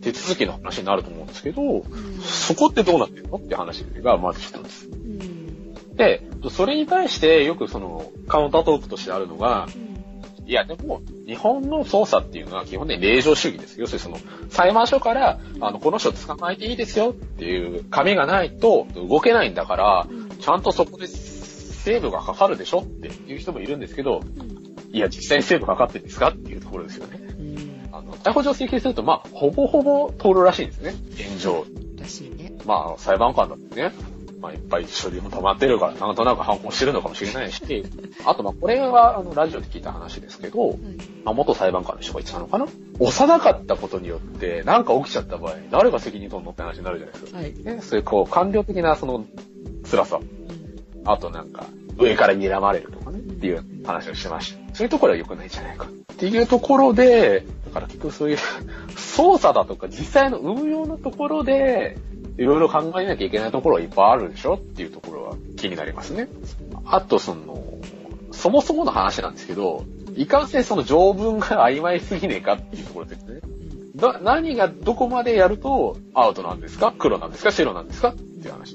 [0.00, 1.82] 手続きの話になると思うんですけど、うん
[2.22, 4.86] そこってどうなってるのって話がまず一つ。
[4.86, 9.68] うんで、それに対してよくそのカウンタートークとしてあるのが、
[10.46, 13.78] いやでも日本の捜査っていうのは基本的に令状主義です。
[13.78, 14.18] 要するにその
[14.48, 20.06] 裁判所から、あの、この人捕まえていいですよっていう紙がないと動けないんだから、
[20.40, 21.06] ちゃんとそこで
[21.84, 24.22] セーブがかかるでしょっていう人もいるんですけど、
[24.90, 27.20] いや、実際にセーブかかってるんですかっていうところですよね。
[27.38, 30.94] うんあの、逮捕状請求すると、まあ、ほぼほぼ通るらしいんですね。
[31.12, 31.66] 現状。
[32.00, 32.54] らしいね。
[32.64, 33.92] まあ、裁判官だってね、
[34.40, 37.84] まあ、いっぱい書類も溜まってるから、なんとなく反抗してるのかもしれないし、
[38.24, 40.78] あと、まあ、これは、あの、ラジオで聞いた話ですけど、
[41.24, 42.66] まあ、元裁判官の人が言ってたのかな？
[42.98, 47.38] 幼かったことによって、なんか起きちゃった場合、誰が責任取るのって話になるじゃないですか。
[47.38, 47.76] はい。
[47.76, 49.24] ね、そういう、こう、官僚的な、その、
[49.90, 50.18] 辛さ。
[51.04, 51.66] あとなんか、
[51.98, 54.74] 上から睨まれるとかね、っていう話をしてました。
[54.74, 55.86] そういうところは良くないんじゃないか。
[55.86, 58.38] っていうところで、だから結局そういう、
[58.96, 61.96] 操作だとか実際の運用のところで、
[62.36, 66.28] いろいろ考えなきゃいけないところはいっぱいあるでしょっていうところは気になりますね。
[66.84, 67.62] あとその、
[68.32, 69.84] そもそもの話なんですけど、
[70.16, 73.40] いかんせんその条文が曖昧すぎねえかっていうところですね。
[73.96, 76.92] だ何がどこまでやるとアウトなんですか？
[76.98, 77.52] 黒なんですか？
[77.52, 78.08] 白なんですか？
[78.08, 78.74] っていう話。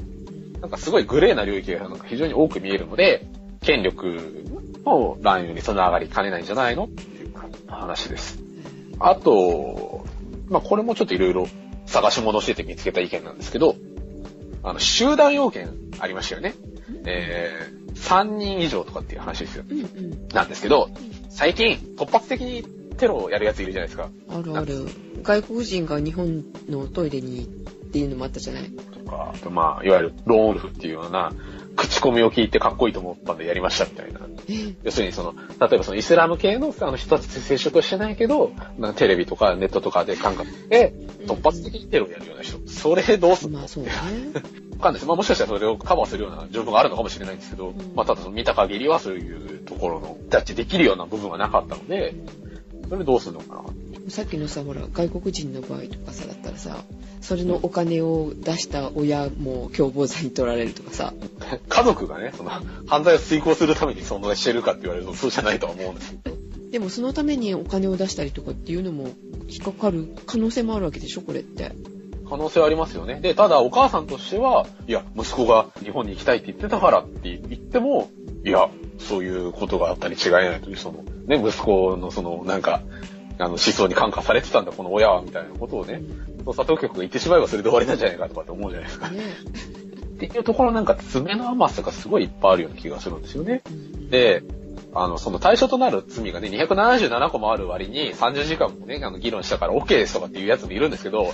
[0.61, 3.25] なんかすごいグレーな領域がなんか非常に多く見えるので、
[3.61, 4.45] 権力
[4.85, 7.33] の乱用につながりかねないんじゃないのっていう
[7.67, 8.39] 話です。
[8.99, 10.05] あと、
[10.49, 11.47] まあこれもちょっといろいろ
[11.85, 13.75] 探し物してて見つけた意見なんですけど、
[14.63, 16.53] あの、集団要件ありましたよね。
[17.05, 19.63] えー、3人以上とかっていう話ですよ。
[19.69, 20.27] うんうん。
[20.33, 20.89] なんですけど、
[21.29, 22.63] 最近突発的に
[22.97, 24.09] テロをやるやついるじゃないですか。
[24.29, 24.87] あるある。
[25.23, 27.47] 外国人が日本のトイレにっ
[27.91, 28.71] ていうのもあったじゃない。
[29.09, 31.31] とか、あとまあ、いわゆるローンウルフっていうような、
[31.75, 34.19] 口コミを聞いてかっこいいと思ったんでやりましたみたいな。
[34.49, 40.93] え 要するにその、例えばそのイスラム系のあの人たちと接触してないけど、なんかテレビとかネットとかで感覚で、
[41.25, 42.57] 突発的にテロをやるような人。
[42.67, 43.59] それどうすんの？
[43.59, 43.91] まあそうね。
[44.79, 45.05] わかんないです。
[45.05, 52.15] まあもしかしたらそれをカバーするような状況があるのかもしれないんですけど、まあただその見た限りはそういうところのジャッジできるような部分はなかったので、
[52.89, 53.63] それどうするのかな。
[54.09, 56.83] さっきのさ、ほら、外国人の場合とかさ、だったらさ、
[57.21, 61.13] それのお金を出した親も共謀罪に取られるとかさ、
[61.67, 62.51] 家族がね、その、
[62.87, 66.37] 犯罪を遂行するために存在してるかって言われるとそうじゃないとは思うんですけど。
[66.71, 69.09] でもそのためにお金を出したりとかっていうのも
[69.47, 71.71] 引っかかる可能性もあるわけでしょ、これって。
[72.29, 73.19] 可能性はありますよね。
[73.21, 78.09] で、ただお母さんとしては、いや、息子が日本に行きたいって言ってたからって言っても、
[78.45, 82.81] いや、そういうことがあったに違いないという、その、ね、息子のその、なんか、
[83.39, 86.01] あの、思想に感化されてたんだ、この親は、みたいなことをね、
[86.45, 89.09] 捜査当局が言ってしまえばそれで終わりなんじゃないかとかって思うじゃないですか。
[89.09, 89.21] ね。
[90.15, 93.61] っていうところなんか爪の甘さがすごいいっぱいあるような気がするんですよね。
[94.09, 94.43] で、
[94.93, 101.31] あの、その対象となる罪がね、277個もある割に30時間もね、あの、議論したから OK ですとかっていうやつもいるんですけど、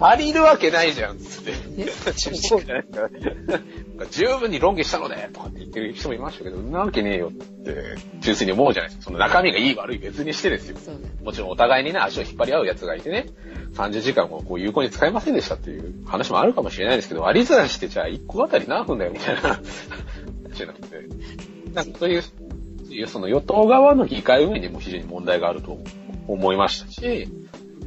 [0.00, 1.50] 足りるわけないじゃん、つって。
[1.50, 3.58] ねそうじゃないです
[3.98, 4.06] か。
[4.10, 9.04] 十分に論議したので、とかって言ってる人もいましたけど、んなわけねえよって、純粋に思うじゃないですか。
[9.06, 10.76] その中身がいい悪い別にしてですよ。
[11.24, 13.26] もちろんお互いにね、足を引っ張り合うやつがいてね、
[13.74, 19.40] 30時間をこう有効に使いませんでしたっていう話もあるかもしれないですけど、割り算してじゃあ1個あたり何分だよみたいな
[20.44, 22.30] 話になって、なんかそういう、そ
[22.90, 25.78] ういうその与党側の議会運営にも非常に問題があると
[26.28, 27.28] 思いましたし、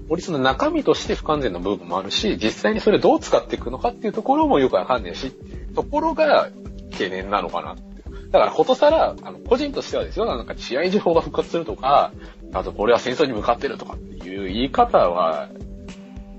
[0.10, 5.32] 法律の中身として不完全な部分もあるし、実際にそれをどう使っていくのかっていうところもよくわかんないし、
[5.76, 6.50] ところが
[6.92, 7.92] 懸念なのかなって。
[8.32, 12.12] だからことさら、あの、個人としてはですよ、なんか治安維持法が復活するとか、
[12.54, 15.50] あとこれは戦争に向かってるとかっていう言い方は、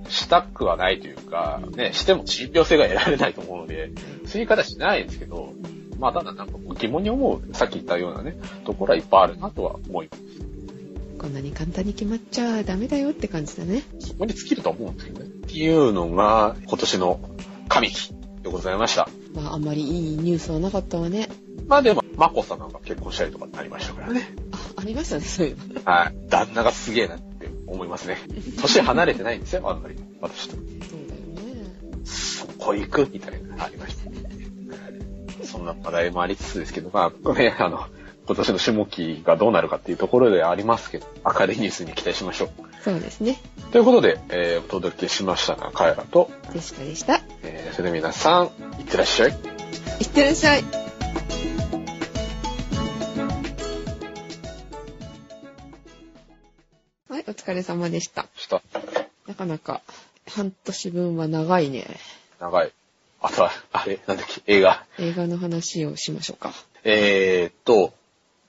[0.08, 3.90] したくはないというか、ね、しても信憑性が得られないと思うので、
[4.26, 5.52] そういう言い方しないですけど、
[5.98, 10.51] まあただなんか疑問に思う、さっき言ったようなね、ところはいっぱいあるなとは思います。
[11.23, 13.85] こんなに簡単に決まっちゃダメだよって感じだね。
[14.01, 15.27] そこに尽きると思うんですけどね。
[15.27, 17.20] っていうのが、今年の
[17.68, 18.12] 上期
[18.43, 19.09] でございました。
[19.33, 21.29] まああんまりいいニュースはなかったわね。
[21.68, 24.35] まあでも、マコさんなんか結婚したりとかになりましたからね。
[24.51, 25.93] あ、ありましたね、そういえば。
[25.93, 26.14] はい。
[26.29, 28.18] 旦那がすげえなって思いますね。
[28.61, 29.95] 年離れてないんですよ、あんまり。
[30.20, 30.57] 私と。
[30.57, 30.64] そう
[31.09, 31.20] だよ
[31.55, 32.05] ね。
[32.05, 33.97] そこ行くみたいなのありまし
[35.41, 35.47] た。
[35.47, 37.87] そんな話題もありつつですけど、まあ、ね、あの、
[38.27, 42.51] 今年の下期がどうなるかっていうところではありますけど、明るいニュースに期待しましょう。
[42.83, 43.39] そうですね。
[43.73, 47.20] ということで、えーお届けしましたが、カエラと、ジェシカでした。
[47.43, 48.47] えーそれでは皆さん、
[48.79, 49.31] いってらっしゃい。
[49.31, 49.33] い
[50.05, 50.64] ってらっしゃい。
[57.09, 58.27] はい、お疲れ様でした。
[58.37, 58.62] した。
[59.27, 59.83] なかなか
[60.29, 61.87] 半年分は長いね。
[62.41, 62.73] 長い。
[63.20, 64.85] あとは、あれ、なんだっけ、映画。
[64.99, 66.53] 映画の話をしましょうか。
[66.85, 67.93] えーっと、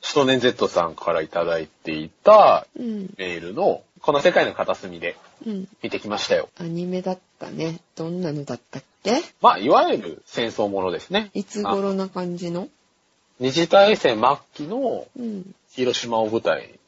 [0.03, 5.67] シュトネン Z さんからいただいていたうん、メールの、この世界の片隅でうん。
[5.81, 6.49] 見てきましたよ。
[6.59, 7.79] アニメだったね。
[7.95, 9.21] どんなのだったっけ？
[9.41, 11.31] まあ、いわゆる戦争ものですね。
[11.33, 12.67] いつ頃な感じの？
[13.39, 15.55] 二次大戦末期のうん。
[15.71, 16.79] 広島を舞台に、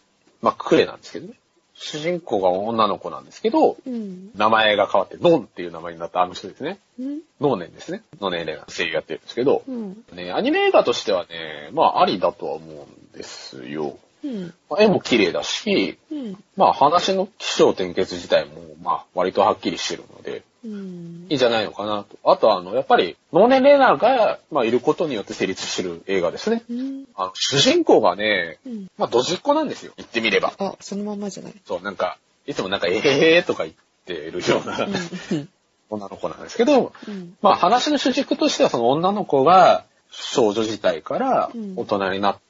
[0.42, 1.34] まあ、クレなんですけどね。
[1.78, 4.32] 主人公が女の子なんですけど、うん。
[4.36, 6.80] 名前が変わって、ノンっていう名前になったあの人ですね。
[7.00, 7.20] うん。
[7.42, 8.02] ノーネンですね。
[8.22, 10.04] ノーネンレが声優やってるんですけど、うん。
[10.14, 13.98] ね、アニメ映画としてはね、まあ、ありだとは思うんですよ。
[14.24, 14.54] うん。
[14.70, 16.38] まあ絵も綺麗だし、うん。
[16.56, 21.28] まあ、話の起承転結自体も、まあ、割とはっきりしてるので、うん。
[21.30, 22.18] いいんじゃないのかなと。
[22.30, 26.64] あとは、あの、やっぱり、ノーネン・レーナーが、まあ、いることによって成立してる映画ですね。
[26.70, 27.06] うん。
[27.16, 28.88] あの、主人公がね、うん。
[28.98, 29.94] まあ、ドジっ子なんですよ。
[29.98, 30.54] 言ってみれば。
[30.58, 31.54] あ、そのまんまじゃない。
[31.66, 35.50] そう、なんか、いつもなんか、ええーとか言ってるようなうん。
[35.90, 37.36] 女の子なんですけど、うん。
[37.42, 42.45] まあ話の主軸としてはその女の子が少女時代から大人になって、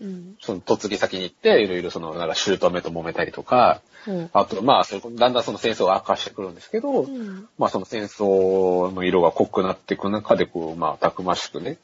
[0.00, 0.36] うん。
[0.40, 4.30] その嫁ぎ先に行って、いろいろその、なんか姑と揉めたりとか、うん。
[4.32, 7.48] あと、まあ、だんだんその戦争が悪化してくるんですけど、うん。
[7.58, 11.78] まあその戦争の色が濃くなっていく中で、こう、まあ、たくましくね、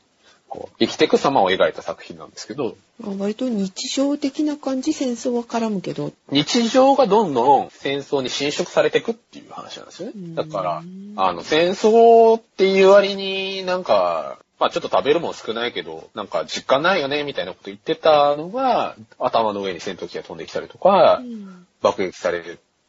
[0.54, 6.12] こう、生きていく様を描いた作品なんですけど、あ割と日常的な感じ、戦争は絡むけど。
[6.30, 10.34] 日常がどんどん戦争に侵食されていくっていう話なんですよねうん。
[10.36, 10.82] だから、
[11.16, 21.66] あの、戦争っていう割になんか、まあちょっと食べるもん少ないけど、なんか実感ないよね、みたいなこと言ってたのが、頭の上に戦闘機が飛んできたりとか、うん。
[21.82, 22.42] 爆撃され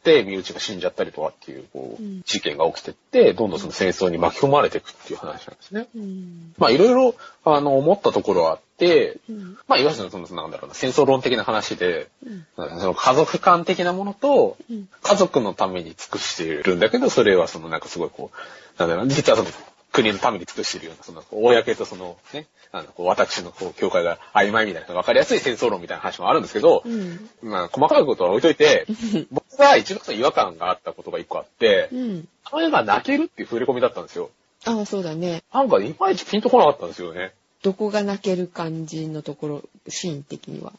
[0.03, 5.88] て、身内が死んじゃったりとかっていう、こううん、事件が起きてって、どんどんその戦争に巻き込まれていくっていう話なんですね。
[5.95, 6.53] うん。
[6.57, 9.57] まあいろいろ、あの、思ったところはあって、うん。
[9.68, 12.07] まあいわゆるその、なんだろうな、戦争論的な話で、
[12.55, 14.88] その家族観的なものと、うん。
[15.01, 19.49] 家族のために尽くしているんだけど、それはそのなんかすごいこう、なんだろうな、実はその
[19.95, 27.29] 国のために尽くしているような、その、公とそのね、あの、こう私のこう、境界が曖昧みたいな、わかりやすい戦争論みたいな話もあるんですけど、うん。
[27.41, 28.85] まあ、細かいことは置いといて、
[29.31, 32.27] 僕が一番違和感があったことが一個あって、うん。
[32.43, 34.29] あの映画泣けるっていう触れ込みだったんですよ。
[34.65, 35.43] ああ、そうだね。
[35.53, 37.33] なんかいまいちピンとこなかったんですよね。
[37.63, 40.73] どこが泣ける感じのところ、シーン的には。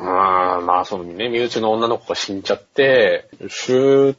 [0.00, 4.14] まあ、まあ、そのね、身内の女の子が死んじゃって、姑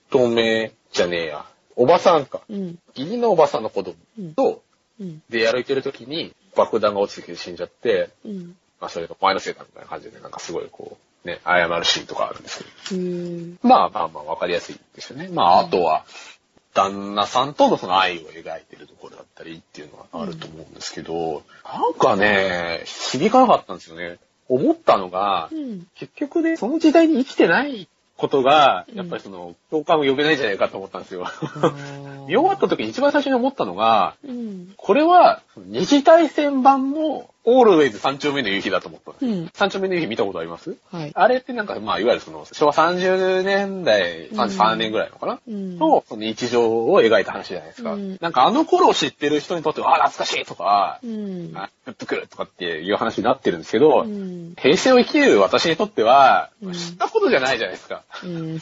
[0.91, 1.45] じゃねえや。
[1.79, 2.41] おばさんか。
[2.49, 2.77] うん。
[2.93, 3.95] 義理のおばさんの子供
[4.35, 4.61] と
[4.99, 5.21] うん。
[5.29, 8.55] 出歩いてる時に爆弾が落ちてきて死んじゃって、うん。
[8.81, 13.67] まあそれがお前のせいだみたいな感じで、なんかすごいこう、ね、謝るシーンとかあるんですけど。
[13.67, 15.29] まあまあまあわかりやすいですよね。
[15.29, 16.03] まああとは、
[16.73, 24.17] 旦那さんとのその愛を描いてるところだったりっていうのはあると思うんですけど、なんかね、響かなかったんですよね。
[24.49, 25.87] 思ったのがう、ん。
[25.95, 27.87] 結局ね、その時代に生きてない
[28.19, 31.25] ことが、うんやっぱりその、共感を呼べないんじゃないかと思ったんですよ。
[32.27, 34.73] 見終わった時に一番最初に思ったのが、うん。
[34.75, 39.25] これは二次大戦版のオールウェイズ三丁目の夕日だと思ったんです。
[39.25, 39.49] うん。
[39.53, 40.75] 三丁目の夕日見たことあります？
[40.91, 41.11] はい。
[41.15, 45.77] あれってなんか、まあ、いわゆるその、昭和30年代、33年ぐらいのかな、うん。
[45.77, 47.93] の、その日常を描いた話じゃないですか。
[47.93, 51.51] うんなんかあの頃を知ってる人にとっては、あ、懐かしいとか、うん。
[51.55, 54.53] あ、グッとくるとかっていう話になってるんですけど、うん。
[54.57, 58.03] 平成を生きる私にとっては、うん知ったことじゃないじゃないですか。
[58.23, 58.59] うん。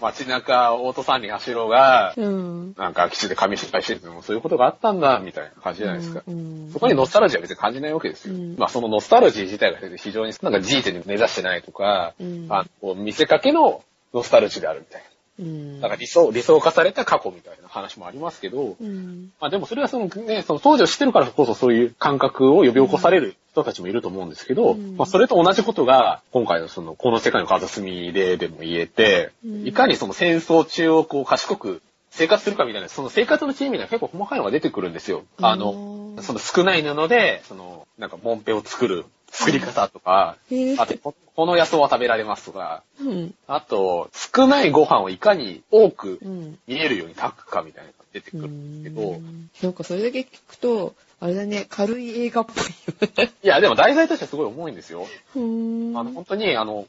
[0.00, 2.74] 街中、オート三輪走ろうが、うん。
[2.78, 6.22] なんか基地で紙失敗してるのもそういうことがあったんだ、みたいな感じじゃないですか。
[6.26, 6.70] うん。
[6.72, 8.34] そこにノスタルジーは別に感じないわけですよ。
[8.34, 12.64] うんまあそのノスタルジー自体が非常になんか事実に根ざしてないとか、うんあ
[12.96, 13.82] 見せかけの
[14.14, 15.02] ノスタルジーであるみたい
[15.38, 15.80] うん。
[15.80, 15.88] な。
[15.88, 19.32] なんか理想、理想化された過去みたいな話もありますけど、うん。
[19.40, 35.24] まあでもそれはそのね、その当時を知ってるからこそそういう感覚を呼び起こされる人たちもいると思うんですけど、うんまあそれと同じことが今回のその、この世界の片隅ででも言えて、うんいかにその戦争中をこう賢く生活するかみたいな、その生活の知恵みたいな結構細かいのが出てくるんですよ。
[35.40, 40.36] あの、うんその少ない布で、その、なんか、モンペを作る作り方とか、
[40.78, 43.34] あと、ここの野草は食べられますとか、うん。
[43.46, 46.58] あと、少ないご飯をいかに多くうん。
[46.66, 49.20] 見えるように炊くかみたいなのが出てくるんですけど、
[49.62, 53.32] なんかそれだけ聞くと、あれだね、軽い映画っぽいよね。
[53.42, 55.06] いや、でも題材としてはすごい重いんですよ。
[55.34, 56.86] あの、本当に、あの、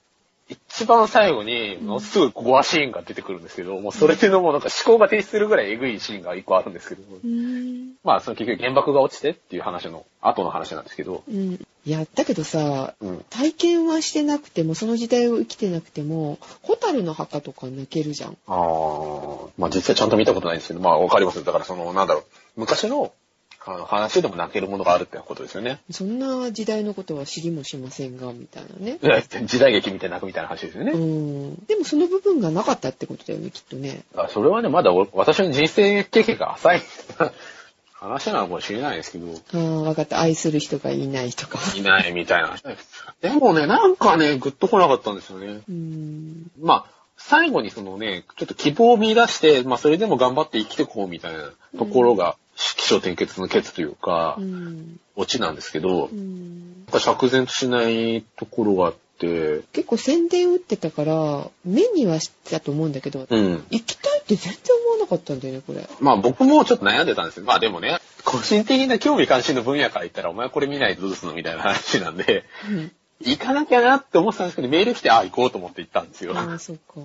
[0.70, 7.94] 一番最後に、ものすごいゴアシーンが出てくるんですけど、もうそれっていうのもなんか思考が停止するぐらいエグいシーンが一個あるんですけど、うーん。
[8.04, 11.60] まあ、その結局原爆が落ちてっていう話の後の話なんですけど、うん。
[11.86, 13.26] いや、だけどさ、うん。
[13.30, 18.38] 体験はしてなくても、その時代を生きてなくても、ホタルの墓とか抜けるじゃん。
[18.48, 21.44] ああ、まあ実際ちゃんと見たことないんですけど、まあわかります。
[21.44, 22.24] だからその、なんだろう、
[22.56, 23.12] 昔の
[23.66, 25.80] あの話でも泣けるものがあるってことですよね。
[25.90, 29.00] そんな時代のことは知りもしませんが、みたいなね。
[29.46, 30.92] 時代劇見て泣くみたいな話ですようね。
[30.94, 31.56] ん。
[31.66, 34.04] でもその部分がなかったってことだよね、きっとね。
[34.16, 36.82] あそれはね、まだお私の人生経験が浅い
[37.94, 40.20] 話なのかもしれないですけど、ああ、わかった。
[40.20, 41.58] 愛する人がいないとか。
[41.78, 42.64] いないみたいな話。
[43.22, 45.62] でもね、なんかね、ぐっと来なかったんですよね。
[45.70, 46.52] うん。
[46.60, 52.36] まあ、最後にそのね、ちょっと希望を見出して、まあそれでも頑張って生きてこうみたいなところが、
[52.76, 55.00] 起承転結のケツというかう、ん。
[55.16, 56.86] オチなんですけど、うん。
[56.86, 63.64] なんか釈然としないところがあって、結構宣伝打ってたから、目にはしたと思うんだけど、うん。
[63.70, 65.88] 行きたいって全然思わなかったんだよね、これ。
[66.00, 67.46] まあ僕もちょっと悩んでたんですよ。
[67.46, 72.92] まあでもね、個人的な興味関心の分野から言ったら、お前これ見ないとどうすんのみたいな話なんで、うん。
[73.26, 76.38] 行かなきゃなって思ってたんですけど、メール来て、ああ、行こうと思って行ったんですよ。
[76.38, 77.02] ああ、そっか。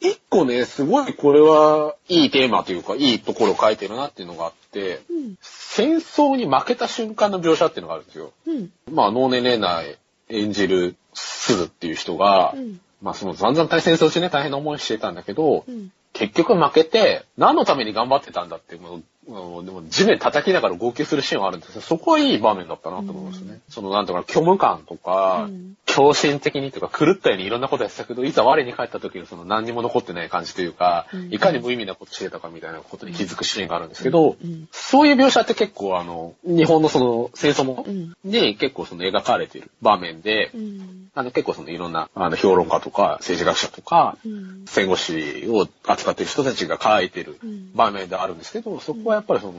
[0.00, 5.36] 一個ね、すごいこれはいいテーマというか、いいところを書いてるなっていうのがあって、うん。
[5.40, 8.32] 戦争に負けた瞬間の描写っていうのがあるんですよ。
[8.46, 8.70] うん。
[8.92, 9.98] まあ、能年玲奈
[10.28, 12.80] 演じる鈴っていう人が、うん。
[13.02, 15.92] まあ、その残々大戦争中ね、大変な思いしてたんだけど、うん。
[16.12, 23.60] 結局負けて、何のために頑張ってたんだって、もう、もうでも地面叩きながら号泣するシーンはあるんですけど、そこはいい場面だったなと思いますね。
[23.68, 34.68] その、なんとか、虚無感とか、うん狂心的にとか、狂ったようにいろんなことやってたけど、いざ我に返った時のその何にも残ってない感じというか、うんいかに無意味なことしてたかみたいなことに気づくシーンがあるんですけど、うん。
[34.72, 38.14] そういう描写って結構あの、日本のその戦争もうん。
[38.24, 41.05] に結構その描かれている場面で、うん。
[41.16, 44.64] あの結構そのいろんなあの評論家とか政治学者とか、うん。
[44.66, 49.54] 戦後史を扱っている人たちが書いてるうん場面であるんですけど、そこはやっぱりその、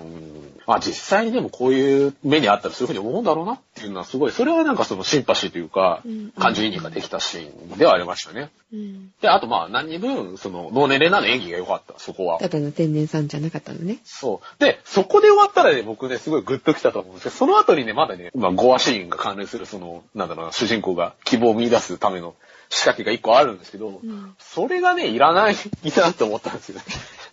[0.67, 8.49] あ、実際にでもこういう目にあったらそういうふうに思うんだろうなっていうのはすごい、それはなんかそのシンパシーというかうん、感情移入ができたシーンではありましたね。
[8.73, 9.11] うん。
[9.21, 12.39] で、あとまあ何人分、その、脳年齢なの演技が良かった、そこは。
[12.39, 13.99] ただの天然さんじゃなかったのね。
[14.03, 14.63] そう。
[14.63, 22.35] で、そこで終わったらね、僕ね、すごいグッときたと思うんですけど、その後にね、まだね、まあ、ゴアシーンが関連する、その、なんだろうな、主人公が希望を見出すための
[22.69, 24.35] 仕掛けが一個あるんですけど、うん。
[24.39, 25.55] それがね、いらない
[25.95, 26.83] なって思ったんですよね。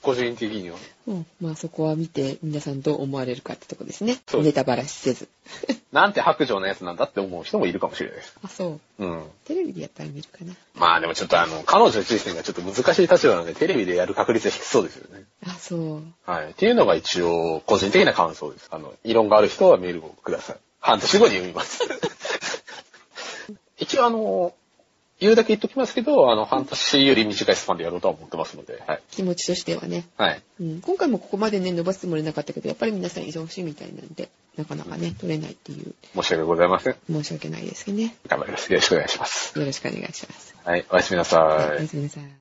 [0.03, 0.77] 個人的には。
[1.09, 1.27] うん。
[1.41, 4.19] まあそこは見て皆さんどう思われるかってとこですね。
[4.29, 5.29] そうネタバラしせず。
[5.93, 8.35] なんて白状なやつなんだって思う人もいるかもしれないです。
[8.45, 9.05] あ、そう。
[9.05, 9.25] うん。
[9.45, 10.55] テレビでやったら見るかな。
[10.75, 15.25] まあでもちょっとあの、彼女自身がちょっと難しい立場なので、テレビでやる確率は低そうですよね。
[15.47, 16.03] あ、そう。
[16.31, 16.51] はい。
[16.51, 18.69] っていうのが一応、個人的な感想です。
[18.71, 20.57] あの、異論がある人はメールをください。
[20.81, 21.83] 半年後に読みます。
[23.79, 24.55] 一応あの、
[25.21, 29.03] 言うだけ言っときますけど、あの、半年より短いスパンでやろうとは思ってますので、はい。
[29.11, 30.05] 気持ちとしてはね。
[30.17, 30.43] はい。
[30.61, 36.97] うん、今回もここまでね、伸ばすつもりなかったけど、やっぱり皆さん忙しいみたいなんで、なかなかね、取れないっていう、申し訳ございません。
[37.11, 38.17] 申し訳ないですね。
[38.27, 38.73] 頑張ります。
[38.73, 39.59] よろしくお願いします。
[39.59, 40.57] よろしくお願いします。
[40.65, 40.85] はい。
[40.91, 41.89] おやすみなさいおや。
[41.89, 42.25] すみなさい。